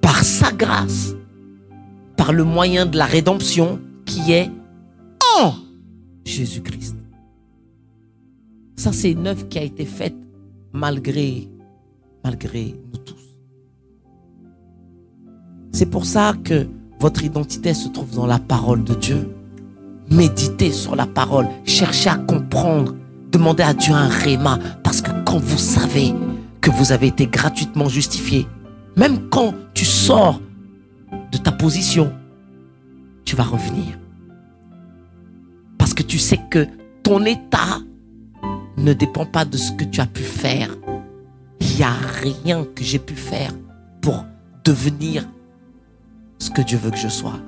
par 0.00 0.22
sa 0.22 0.52
grâce, 0.52 1.16
par 2.16 2.32
le 2.32 2.44
moyen 2.44 2.86
de 2.86 2.96
la 2.96 3.06
rédemption 3.06 3.80
qui 4.14 4.32
est 4.32 4.50
en 5.38 5.54
Jésus-Christ. 6.24 6.96
Ça, 8.76 8.92
c'est 8.92 9.10
une 9.12 9.26
œuvre 9.26 9.48
qui 9.48 9.58
a 9.58 9.62
été 9.62 9.84
faite 9.84 10.14
malgré, 10.72 11.48
malgré 12.22 12.74
nous 12.92 12.98
tous. 12.98 13.38
C'est 15.72 15.90
pour 15.90 16.04
ça 16.04 16.34
que 16.44 16.68
votre 17.00 17.24
identité 17.24 17.74
se 17.74 17.88
trouve 17.88 18.14
dans 18.14 18.26
la 18.26 18.38
parole 18.38 18.84
de 18.84 18.94
Dieu. 18.94 19.34
Méditez 20.10 20.70
sur 20.70 20.94
la 20.94 21.06
parole, 21.06 21.48
cherchez 21.64 22.10
à 22.10 22.16
comprendre, 22.16 22.94
demandez 23.32 23.64
à 23.64 23.74
Dieu 23.74 23.94
un 23.94 24.08
réma, 24.08 24.58
parce 24.84 25.00
que 25.00 25.10
quand 25.24 25.38
vous 25.38 25.58
savez 25.58 26.14
que 26.60 26.70
vous 26.70 26.92
avez 26.92 27.08
été 27.08 27.26
gratuitement 27.26 27.88
justifié, 27.88 28.46
même 28.96 29.28
quand 29.28 29.54
tu 29.72 29.84
sors 29.84 30.40
de 31.32 31.38
ta 31.38 31.50
position, 31.50 32.12
tu 33.24 33.34
vas 33.34 33.44
revenir. 33.44 33.98
Parce 35.94 36.06
que 36.06 36.10
tu 36.10 36.18
sais 36.18 36.40
que 36.50 36.66
ton 37.04 37.24
état 37.24 37.78
ne 38.76 38.92
dépend 38.94 39.26
pas 39.26 39.44
de 39.44 39.56
ce 39.56 39.70
que 39.70 39.84
tu 39.84 40.00
as 40.00 40.06
pu 40.06 40.24
faire. 40.24 40.74
Il 41.60 41.76
n'y 41.76 41.84
a 41.84 41.92
rien 42.20 42.64
que 42.64 42.82
j'ai 42.82 42.98
pu 42.98 43.14
faire 43.14 43.52
pour 44.00 44.24
devenir 44.64 45.24
ce 46.40 46.50
que 46.50 46.62
Dieu 46.62 46.78
veut 46.78 46.90
que 46.90 46.96
je 46.96 47.06
sois. 47.06 47.38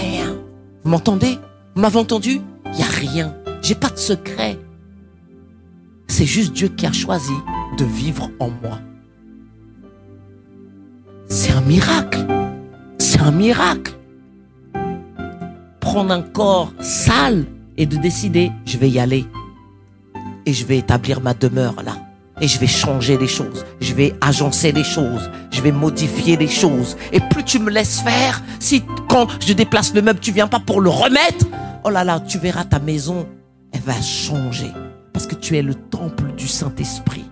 Rien. 0.00 0.36
Vous 0.84 0.90
m'entendez? 0.90 1.40
Vous 1.74 1.80
m'avez 1.80 1.98
entendu? 1.98 2.40
Il 2.66 2.70
n'y 2.70 2.84
a 2.84 2.86
rien. 2.86 3.34
J'ai 3.62 3.74
pas 3.74 3.90
de 3.90 3.98
secret. 3.98 4.56
C'est 6.06 6.24
juste 6.24 6.52
Dieu 6.52 6.68
qui 6.68 6.86
a 6.86 6.92
choisi 6.92 7.34
de 7.78 7.84
vivre 7.84 8.30
en 8.38 8.50
moi. 8.62 8.78
C'est 11.26 11.50
un 11.50 11.62
miracle. 11.62 12.24
C'est 12.98 13.18
un 13.18 13.32
miracle 13.32 13.92
prendre 15.80 16.12
un 16.12 16.22
corps 16.22 16.72
sale 16.80 17.46
et 17.78 17.86
de 17.86 17.96
décider, 17.96 18.52
je 18.66 18.76
vais 18.76 18.90
y 18.90 18.98
aller 18.98 19.24
et 20.44 20.52
je 20.52 20.66
vais 20.66 20.78
établir 20.78 21.20
ma 21.20 21.32
demeure 21.32 21.82
là. 21.82 21.96
et 22.40 22.48
je 22.48 22.58
vais 22.58 22.66
changer 22.66 23.16
les 23.16 23.28
choses, 23.28 23.64
je 23.80 23.94
vais 23.94 24.14
agencer 24.20 24.72
les 24.72 24.84
choses, 24.84 25.30
je 25.50 25.62
vais 25.62 25.72
modifier 25.72 26.36
les 26.36 26.48
choses. 26.48 26.96
Et 27.12 27.20
plus 27.20 27.44
tu 27.44 27.58
me 27.58 27.70
laisses 27.70 28.00
faire, 28.00 28.42
si 28.60 28.82
quand 29.08 29.28
je 29.40 29.52
déplace 29.52 29.94
le 29.94 30.02
meuble, 30.02 30.20
tu 30.20 30.32
viens 30.32 30.48
pas 30.48 30.60
pour 30.60 30.80
le 30.80 30.90
remettre, 30.90 31.46
oh 31.84 31.90
là 31.90 32.04
là, 32.04 32.20
tu 32.20 32.38
verras 32.38 32.64
ta 32.64 32.80
maison, 32.80 33.26
elle 33.72 33.80
va 33.80 34.00
changer. 34.00 34.72
Parce 35.12 35.26
que 35.26 35.34
tu 35.34 35.56
es 35.56 35.62
le 35.62 35.74
temple 35.74 36.32
du 36.36 36.46
Saint-Esprit. 36.46 37.24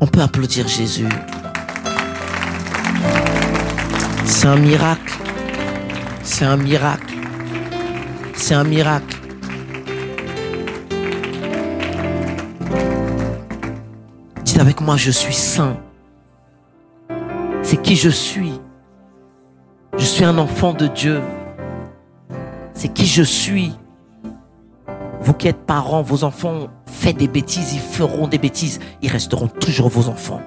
On 0.00 0.06
peut 0.06 0.22
applaudir 0.22 0.66
Jésus. 0.66 1.06
C'est 4.32 4.46
un 4.46 4.56
miracle. 4.56 5.18
C'est 6.22 6.44
un 6.46 6.56
miracle. 6.56 7.14
C'est 8.34 8.54
un 8.54 8.64
miracle. 8.64 9.18
Dites 14.44 14.58
avec 14.58 14.80
moi, 14.80 14.96
je 14.96 15.10
suis 15.10 15.34
saint. 15.34 15.76
C'est 17.62 17.82
qui 17.82 17.96
je 17.96 18.08
suis? 18.08 18.58
Je 19.98 20.04
suis 20.04 20.24
un 20.24 20.38
enfant 20.38 20.72
de 20.72 20.86
Dieu. 20.86 21.20
C'est 22.72 22.88
qui 22.88 23.06
je 23.06 23.24
suis? 23.24 23.76
Vous 25.20 25.34
qui 25.34 25.48
êtes 25.48 25.66
parents, 25.66 26.02
vos 26.02 26.24
enfants 26.24 26.68
font 26.86 27.12
des 27.12 27.28
bêtises, 27.28 27.74
ils 27.74 27.80
feront 27.80 28.28
des 28.28 28.38
bêtises, 28.38 28.78
ils 29.02 29.10
resteront 29.10 29.48
toujours 29.48 29.88
vos 29.88 30.08
enfants. 30.08 30.40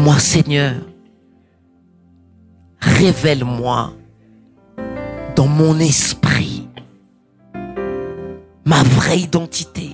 Moi, 0.00 0.18
Seigneur, 0.18 0.76
révèle-moi 2.80 3.92
dans 5.36 5.46
mon 5.46 5.78
esprit 5.78 6.66
ma 8.64 8.82
vraie 8.82 9.18
identité. 9.20 9.90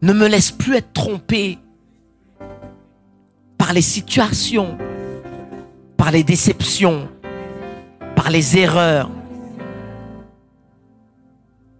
Ne 0.00 0.12
me 0.12 0.26
laisse 0.28 0.50
plus 0.50 0.76
être 0.76 0.92
trompé 0.92 1.58
par 3.58 3.72
les 3.72 3.82
situations, 3.82 4.78
par 5.96 6.10
les 6.10 6.24
déceptions, 6.24 7.08
par 8.16 8.30
les 8.30 8.56
erreurs, 8.56 9.10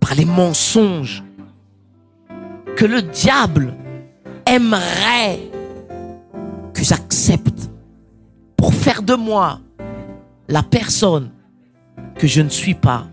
par 0.00 0.14
les 0.14 0.26
mensonges 0.26 1.22
que 2.76 2.85
le 2.85 3.00
diable 3.02 3.74
aimerait 4.46 5.52
que 6.83 6.88
j'accepte 6.88 7.71
pour 8.57 8.75
faire 8.75 9.05
de 9.05 9.14
moi 9.14 9.61
la 10.49 10.64
personne 10.64 11.31
que 12.16 12.27
je 12.27 12.42
ne 12.42 12.49
suis 12.49 12.75
pas. 12.75 13.07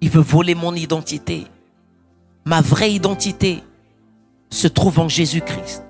Il 0.00 0.10
veut 0.10 0.22
voler 0.22 0.54
mon 0.54 0.72
identité. 0.74 1.48
Ma 2.44 2.60
vraie 2.60 2.92
identité 2.92 3.64
se 4.48 4.68
trouve 4.68 5.00
en 5.00 5.08
Jésus-Christ. 5.08 5.84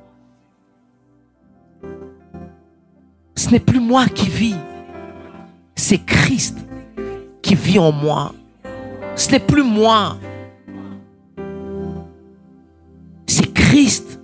Ce 3.37 3.51
n'est 3.51 3.61
plus 3.61 3.81
moi 3.81 4.07
qui 4.07 4.31
vis, 4.31 4.57
c'est 5.75 6.03
Christ 6.07 6.57
qui 7.43 7.55
vit 7.55 7.79
en 7.79 7.93
moi. 7.93 8.33
Ce 9.15 9.31
n'est 9.31 9.41
plus 9.41 9.63
moi, 9.63 10.17
c'est 13.27 13.53
Christ 13.53 14.21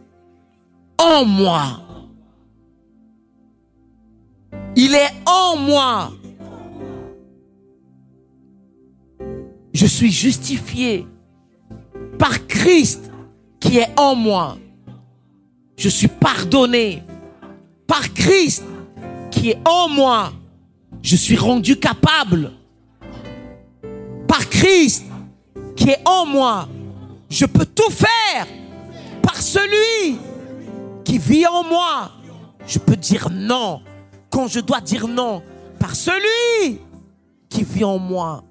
en 0.96 1.26
moi. 1.26 1.83
Il 4.76 4.94
est 4.94 5.12
en 5.26 5.56
moi. 5.56 6.12
Je 9.72 9.86
suis 9.86 10.10
justifié 10.10 11.06
par 12.18 12.46
Christ 12.46 13.10
qui 13.60 13.78
est 13.78 13.88
en 13.98 14.14
moi. 14.14 14.56
Je 15.76 15.88
suis 15.88 16.08
pardonné 16.08 17.02
par 17.86 18.12
Christ 18.14 18.64
qui 19.30 19.50
est 19.50 19.58
en 19.68 19.88
moi. 19.88 20.32
Je 21.02 21.16
suis 21.16 21.36
rendu 21.36 21.76
capable 21.76 22.52
par 24.26 24.48
Christ 24.48 25.04
qui 25.76 25.90
est 25.90 26.00
en 26.04 26.26
moi. 26.26 26.68
Je 27.28 27.46
peux 27.46 27.66
tout 27.66 27.90
faire 27.90 28.46
par 29.22 29.36
celui 29.36 30.18
qui 31.04 31.18
vit 31.18 31.46
en 31.46 31.64
moi. 31.64 32.12
Je 32.66 32.78
peux 32.78 32.96
dire 32.96 33.28
non 33.30 33.82
quand 34.34 34.48
je 34.48 34.58
dois 34.58 34.80
dire 34.80 35.06
non 35.06 35.44
par 35.78 35.94
celui 35.94 36.80
qui 37.48 37.62
vit 37.62 37.84
en 37.84 38.00
moi. 38.00 38.42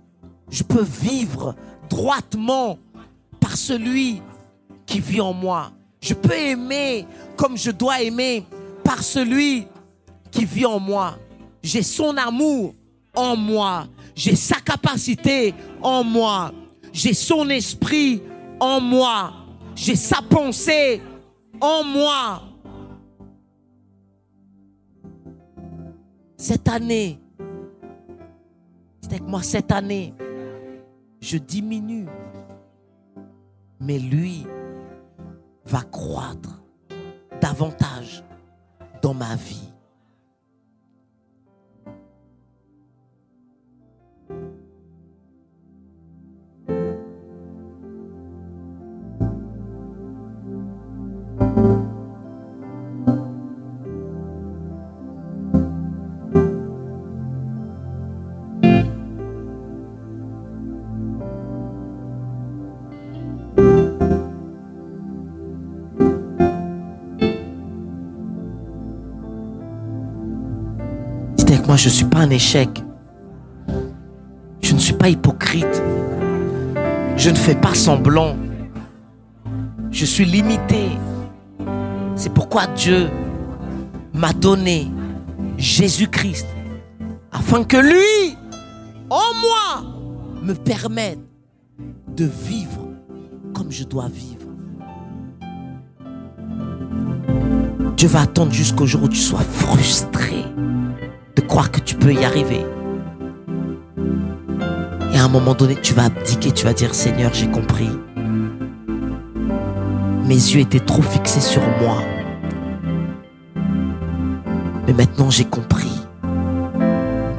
Je 0.49 0.63
peux 0.63 0.81
vivre 0.81 1.55
droitement 1.89 2.79
par 3.41 3.57
celui 3.57 4.21
qui 4.85 5.01
vit 5.01 5.19
en 5.19 5.33
moi. 5.33 5.73
Je 5.99 6.13
peux 6.13 6.31
aimer 6.33 7.05
comme 7.35 7.57
je 7.57 7.69
dois 7.69 8.01
aimer 8.01 8.45
par 8.81 9.03
celui 9.03 9.67
qui 10.31 10.45
vit 10.45 10.65
en 10.65 10.79
moi. 10.79 11.17
J'ai 11.61 11.83
son 11.83 12.15
amour 12.15 12.73
en 13.13 13.35
moi. 13.35 13.85
J'ai 14.15 14.37
sa 14.37 14.61
capacité 14.61 15.53
en 15.81 16.01
moi. 16.05 16.53
J'ai 16.93 17.13
son 17.13 17.49
esprit 17.49 18.21
en 18.61 18.79
moi. 18.79 19.33
J'ai 19.75 19.97
sa 19.97 20.21
pensée 20.21 21.01
en 21.59 21.83
moi. 21.83 22.41
Cette 26.43 26.67
année, 26.67 27.21
c'est 28.99 29.13
avec 29.13 29.23
moi 29.23 29.41
cette 29.41 29.71
année, 29.71 30.13
je 31.21 31.37
diminue. 31.37 32.05
Mais 33.79 33.97
lui 33.97 34.45
va 35.63 35.83
croître 35.83 36.61
davantage 37.39 38.25
dans 39.01 39.13
ma 39.13 39.37
vie. 39.37 39.72
Je 71.77 71.89
ne 71.89 71.93
suis 71.93 72.05
pas 72.05 72.19
un 72.19 72.29
échec. 72.29 72.83
Je 74.61 74.73
ne 74.73 74.79
suis 74.79 74.93
pas 74.93 75.09
hypocrite. 75.09 75.81
Je 77.17 77.29
ne 77.29 77.35
fais 77.35 77.55
pas 77.55 77.73
semblant. 77.73 78.35
Je 79.91 80.05
suis 80.05 80.25
limité. 80.25 80.89
C'est 82.15 82.33
pourquoi 82.33 82.67
Dieu 82.67 83.09
m'a 84.13 84.33
donné 84.33 84.91
Jésus-Christ 85.57 86.47
afin 87.31 87.63
que 87.63 87.77
lui, 87.77 88.37
en 89.09 89.33
moi, 89.41 89.91
me 90.41 90.53
permette 90.53 91.19
de 92.15 92.25
vivre 92.25 92.87
comme 93.53 93.71
je 93.71 93.83
dois 93.83 94.07
vivre. 94.07 94.47
Dieu 97.97 98.07
va 98.07 98.21
attendre 98.21 98.51
jusqu'au 98.51 98.85
jour 98.85 99.03
où 99.03 99.09
tu 99.09 99.19
sois 99.19 99.41
frustré 99.41 100.42
de 101.35 101.41
croire 101.41 101.71
que 101.71 101.79
tu 101.79 101.95
peux 101.95 102.13
y 102.13 102.23
arriver. 102.23 102.65
Et 105.13 105.17
à 105.17 105.25
un 105.25 105.29
moment 105.29 105.53
donné, 105.53 105.75
tu 105.81 105.93
vas 105.93 106.05
abdiquer, 106.05 106.51
tu 106.51 106.65
vas 106.65 106.73
dire 106.73 106.93
Seigneur, 106.93 107.31
j'ai 107.33 107.47
compris. 107.47 107.89
Mes 110.25 110.35
yeux 110.35 110.61
étaient 110.61 110.79
trop 110.79 111.01
fixés 111.01 111.41
sur 111.41 111.61
moi. 111.81 111.97
Mais 114.87 114.93
maintenant 114.93 115.29
j'ai 115.29 115.45
compris. 115.45 116.01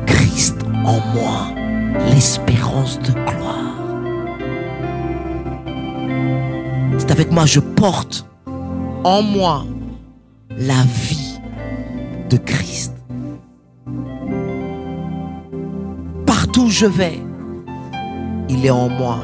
Christ 0.07 0.57
en 0.85 1.01
moi, 1.15 1.49
l'espérance 2.11 2.99
de 3.01 3.13
gloire. 3.13 3.75
C'est 6.99 7.11
avec 7.11 7.31
moi, 7.33 7.47
je 7.47 7.61
porte 7.61 8.27
en 9.05 9.23
moi 9.23 9.65
la 10.51 10.83
vie 10.85 11.39
de 12.31 12.37
Christ. 12.37 12.93
Partout 16.27 16.63
où 16.63 16.71
je 16.71 16.87
vais, 16.87 17.21
il 18.49 18.65
est 18.65 18.71
en 18.71 18.89
moi. 18.89 19.19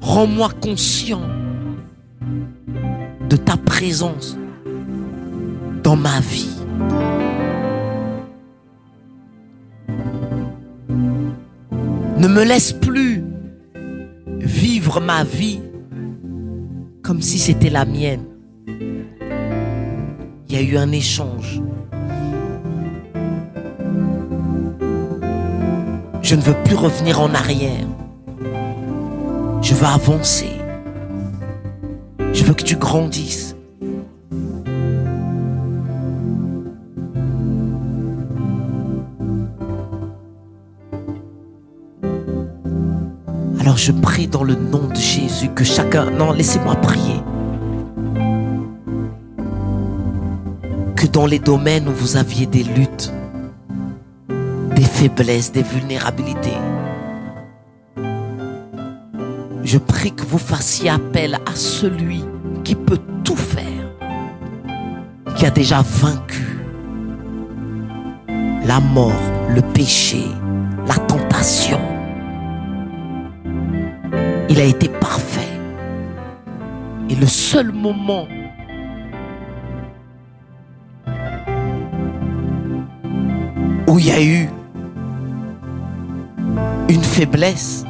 Rends-moi 0.00 0.50
conscient 0.60 1.22
de 3.28 3.36
ta 3.36 3.56
présence 3.56 4.36
dans 5.82 5.96
ma 5.96 6.20
vie. 6.20 6.50
Ne 12.18 12.28
me 12.28 12.44
laisse 12.44 12.72
plus 12.72 13.22
vivre 14.40 15.00
ma 15.00 15.24
vie 15.24 15.60
comme 17.02 17.20
si 17.20 17.38
c'était 17.38 17.70
la 17.70 17.84
mienne. 17.84 18.24
Il 18.66 20.54
y 20.54 20.56
a 20.56 20.62
eu 20.62 20.76
un 20.76 20.92
échange. 20.92 21.60
Je 26.24 26.36
ne 26.36 26.40
veux 26.40 26.56
plus 26.64 26.74
revenir 26.74 27.20
en 27.20 27.34
arrière. 27.34 27.86
Je 29.60 29.74
veux 29.74 29.86
avancer. 29.86 30.52
Je 32.32 32.44
veux 32.44 32.54
que 32.54 32.62
tu 32.62 32.76
grandisses. 32.76 33.54
Alors 43.60 43.76
je 43.76 43.92
prie 43.92 44.26
dans 44.26 44.44
le 44.44 44.54
nom 44.54 44.88
de 44.88 44.96
Jésus 44.96 45.50
que 45.54 45.62
chacun... 45.62 46.10
Non, 46.10 46.32
laissez-moi 46.32 46.76
prier. 46.76 47.20
Que 50.96 51.06
dans 51.06 51.26
les 51.26 51.38
domaines 51.38 51.86
où 51.86 51.92
vous 51.92 52.16
aviez 52.16 52.46
des 52.46 52.62
luttes, 52.62 52.93
faiblesses, 55.04 55.52
des 55.52 55.62
vulnérabilités, 55.62 56.58
je 59.62 59.76
prie 59.76 60.12
que 60.12 60.24
vous 60.24 60.38
fassiez 60.38 60.88
appel 60.88 61.34
à 61.34 61.54
celui 61.54 62.24
qui 62.62 62.74
peut 62.74 63.00
tout 63.22 63.36
faire, 63.36 63.84
qui 65.36 65.44
a 65.44 65.50
déjà 65.50 65.82
vaincu 65.82 66.58
la 68.64 68.80
mort, 68.80 69.12
le 69.50 69.60
péché, 69.60 70.24
la 70.86 70.94
tentation. 70.94 71.80
Il 74.48 74.58
a 74.58 74.64
été 74.64 74.88
parfait. 74.88 75.40
Et 77.10 77.14
le 77.14 77.26
seul 77.26 77.72
moment 77.72 78.26
où 83.86 83.98
il 83.98 84.06
y 84.06 84.10
a 84.10 84.22
eu 84.22 84.48
une 86.88 87.02
faiblesse, 87.02 87.84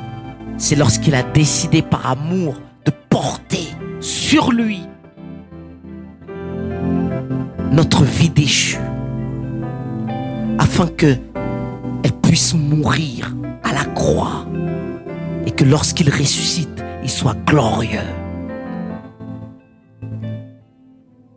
c'est 0.57 0.77
lorsqu'il 0.77 1.15
a 1.15 1.23
décidé 1.23 1.83
par 1.83 2.07
amour 2.11 2.55
de 2.85 2.93
porter 3.09 3.69
sur 4.01 4.53
lui 4.53 4.83
notre 7.73 8.05
vie 8.05 8.31
déchue, 8.31 8.79
afin 10.59 10.87
que 10.87 11.17
elle 12.05 12.13
puisse 12.13 12.55
mourir 12.55 13.35
à 13.65 13.73
la 13.73 13.85
croix 13.85 14.47
et 15.47 15.51
que 15.51 15.65
lorsqu'il 15.65 16.09
ressuscite, 16.11 16.85
il 17.03 17.11
soit 17.11 17.37
glorieux. 17.47 18.01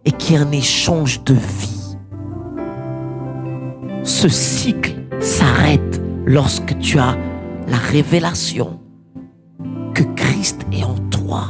Et 0.05 0.11
qu'il 0.11 0.35
y 0.35 0.37
ait 0.37 0.41
un 0.41 0.51
échange 0.51 1.23
de 1.23 1.33
vie. 1.33 1.97
Ce 4.03 4.29
cycle 4.29 4.95
s'arrête 5.19 6.01
lorsque 6.25 6.77
tu 6.79 6.99
as 6.99 7.17
la 7.67 7.77
révélation 7.77 8.79
que 9.93 10.03
Christ 10.15 10.65
est 10.71 10.83
en 10.83 10.95
toi. 11.09 11.47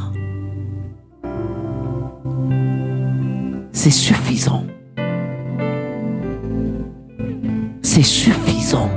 C'est 3.72 3.92
suffisant. 3.92 4.64
C'est 7.82 8.04
suffisant. 8.04 8.90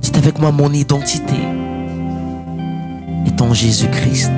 Dites 0.00 0.16
avec 0.16 0.38
moi 0.38 0.52
mon 0.52 0.72
identité 0.72 1.36
est 3.26 3.40
en 3.40 3.52
Jésus-Christ. 3.52 4.30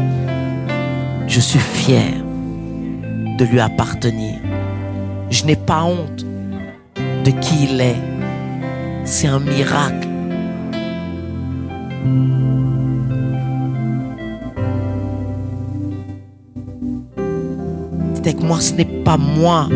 Je 1.35 1.40
suis 1.40 1.59
fier 1.59 2.12
de 3.38 3.45
lui 3.47 3.59
appartenir. 3.59 4.35
Je 5.31 5.47
n'ai 5.47 5.57
pas 5.57 5.83
honte 5.83 6.27
de 7.25 7.31
qui 7.31 7.64
il 7.71 7.81
est. 7.81 7.97
C'est 9.07 9.29
un 9.29 9.40
miracle. 9.40 10.09
Dites 18.12 18.27
avec 18.27 18.42
moi, 18.42 18.61
ce 18.61 18.75
n'est 18.75 18.85
pas 18.85 19.16
moi 19.16 19.71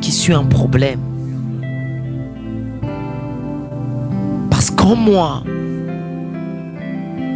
qui 0.00 0.12
suis 0.12 0.32
un 0.32 0.44
problème. 0.44 1.00
Parce 4.48 4.70
qu'en 4.70 4.94
moi, 4.94 5.42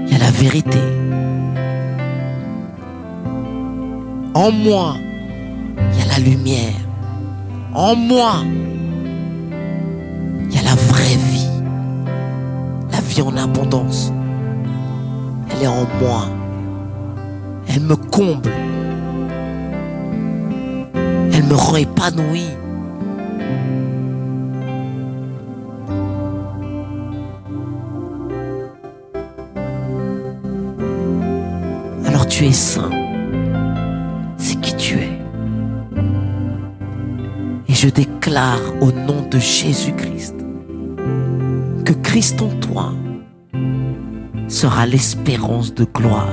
il 0.06 0.12
y 0.12 0.14
a 0.14 0.18
la 0.18 0.30
vérité. 0.30 0.78
En 4.34 4.50
moi, 4.52 4.94
il 5.76 5.98
y 5.98 6.02
a 6.02 6.06
la 6.06 6.18
lumière. 6.18 6.74
En 7.74 7.94
moi, 7.94 8.42
il 10.44 10.54
y 10.54 10.58
a 10.58 10.62
la 10.62 10.74
vraie 10.74 11.16
vie. 11.30 11.48
La 12.92 13.00
vie 13.00 13.22
en 13.22 13.36
abondance. 13.36 14.12
Elle 15.50 15.64
est 15.64 15.66
en 15.66 15.86
moi. 16.00 16.28
Elle 17.68 17.82
me 17.82 17.96
comble. 17.96 18.50
Elle 21.32 21.44
me 21.44 21.54
rend. 21.54 21.76
Alors 32.06 32.26
tu 32.26 32.46
es 32.46 32.52
saint. 32.52 32.97
Déclare 37.90 38.60
au 38.80 38.92
nom 38.92 39.26
de 39.30 39.38
Jésus-Christ 39.38 40.34
que 41.84 41.92
Christ 41.94 42.42
en 42.42 42.50
toi 42.60 42.92
sera 44.46 44.84
l'espérance 44.84 45.72
de 45.74 45.84
gloire 45.84 46.28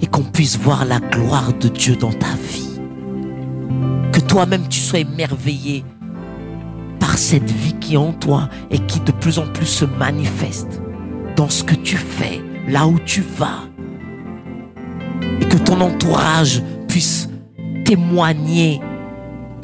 et 0.00 0.06
qu'on 0.06 0.22
puisse 0.22 0.56
voir 0.56 0.84
la 0.84 1.00
gloire 1.00 1.52
de 1.54 1.68
Dieu 1.68 1.96
dans 1.96 2.12
ta 2.12 2.34
vie. 2.36 2.80
Que 4.12 4.20
toi-même 4.20 4.68
tu 4.68 4.78
sois 4.78 5.00
émerveillé 5.00 5.84
par 7.00 7.18
cette 7.18 7.50
vie 7.50 7.74
qui 7.80 7.94
est 7.94 7.96
en 7.96 8.12
toi 8.12 8.48
et 8.70 8.78
qui 8.78 9.00
de 9.00 9.10
plus 9.10 9.40
en 9.40 9.46
plus 9.46 9.66
se 9.66 9.84
manifeste 9.84 10.80
dans 11.34 11.48
ce 11.48 11.64
que 11.64 11.74
tu 11.74 11.96
fais, 11.96 12.40
là 12.68 12.86
où 12.86 12.98
tu 13.00 13.22
vas. 13.22 13.64
Et 15.40 15.44
que 15.46 15.56
ton 15.56 15.80
entourage 15.80 16.62
puisse 16.86 17.28
témoigner 17.84 18.80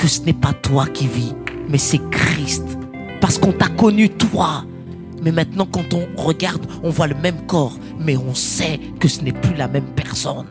que 0.05 0.11
ce 0.11 0.21
n'est 0.21 0.35
pas 0.35 0.53
toi 0.53 0.85
qui 0.85 1.07
vis, 1.07 1.35
mais 1.67 1.79
c'est 1.79 2.11
Christ. 2.11 2.77
Parce 3.23 3.39
qu'on 3.39 3.53
t'a 3.53 3.69
connu 3.69 4.11
toi. 4.11 4.67
Mais 5.23 5.33
maintenant, 5.33 5.65
quand 5.65 5.95
on 5.95 6.07
regarde, 6.23 6.67
on 6.83 6.91
voit 6.91 7.07
le 7.07 7.15
même 7.15 7.47
corps, 7.47 7.79
mais 7.99 8.15
on 8.15 8.35
sait 8.35 8.79
que 9.01 9.09
ce 9.09 9.23
n'est 9.23 9.33
plus 9.33 9.55
la 9.55 9.67
même 9.67 9.87
personne. 9.97 10.45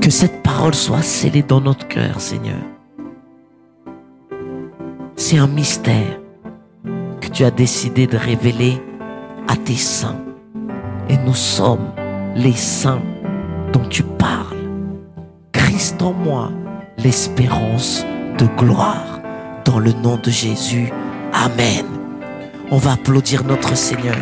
Que 0.00 0.08
cette 0.08 0.42
parole 0.42 0.74
soit 0.74 1.02
scellée 1.02 1.42
dans 1.42 1.60
notre 1.60 1.86
cœur, 1.86 2.18
Seigneur. 2.18 2.62
C'est 5.16 5.36
un 5.36 5.48
mystère 5.48 6.18
que 7.20 7.28
tu 7.28 7.44
as 7.44 7.50
décidé 7.50 8.06
de 8.06 8.16
révéler 8.16 8.80
à 9.48 9.56
tes 9.56 9.74
saints. 9.74 10.16
Et 11.08 11.16
nous 11.18 11.34
sommes 11.34 11.92
les 12.34 12.52
saints 12.52 13.02
dont 13.72 13.88
tu 13.88 14.02
parles. 14.02 14.56
Christ 15.52 16.02
en 16.02 16.12
moi, 16.12 16.50
l'espérance 16.98 18.04
de 18.38 18.46
gloire. 18.56 19.20
Dans 19.64 19.78
le 19.78 19.92
nom 19.92 20.16
de 20.16 20.30
Jésus. 20.30 20.92
Amen. 21.32 21.84
On 22.70 22.76
va 22.76 22.92
applaudir 22.92 23.44
notre 23.44 23.76
Seigneur. 23.76 24.16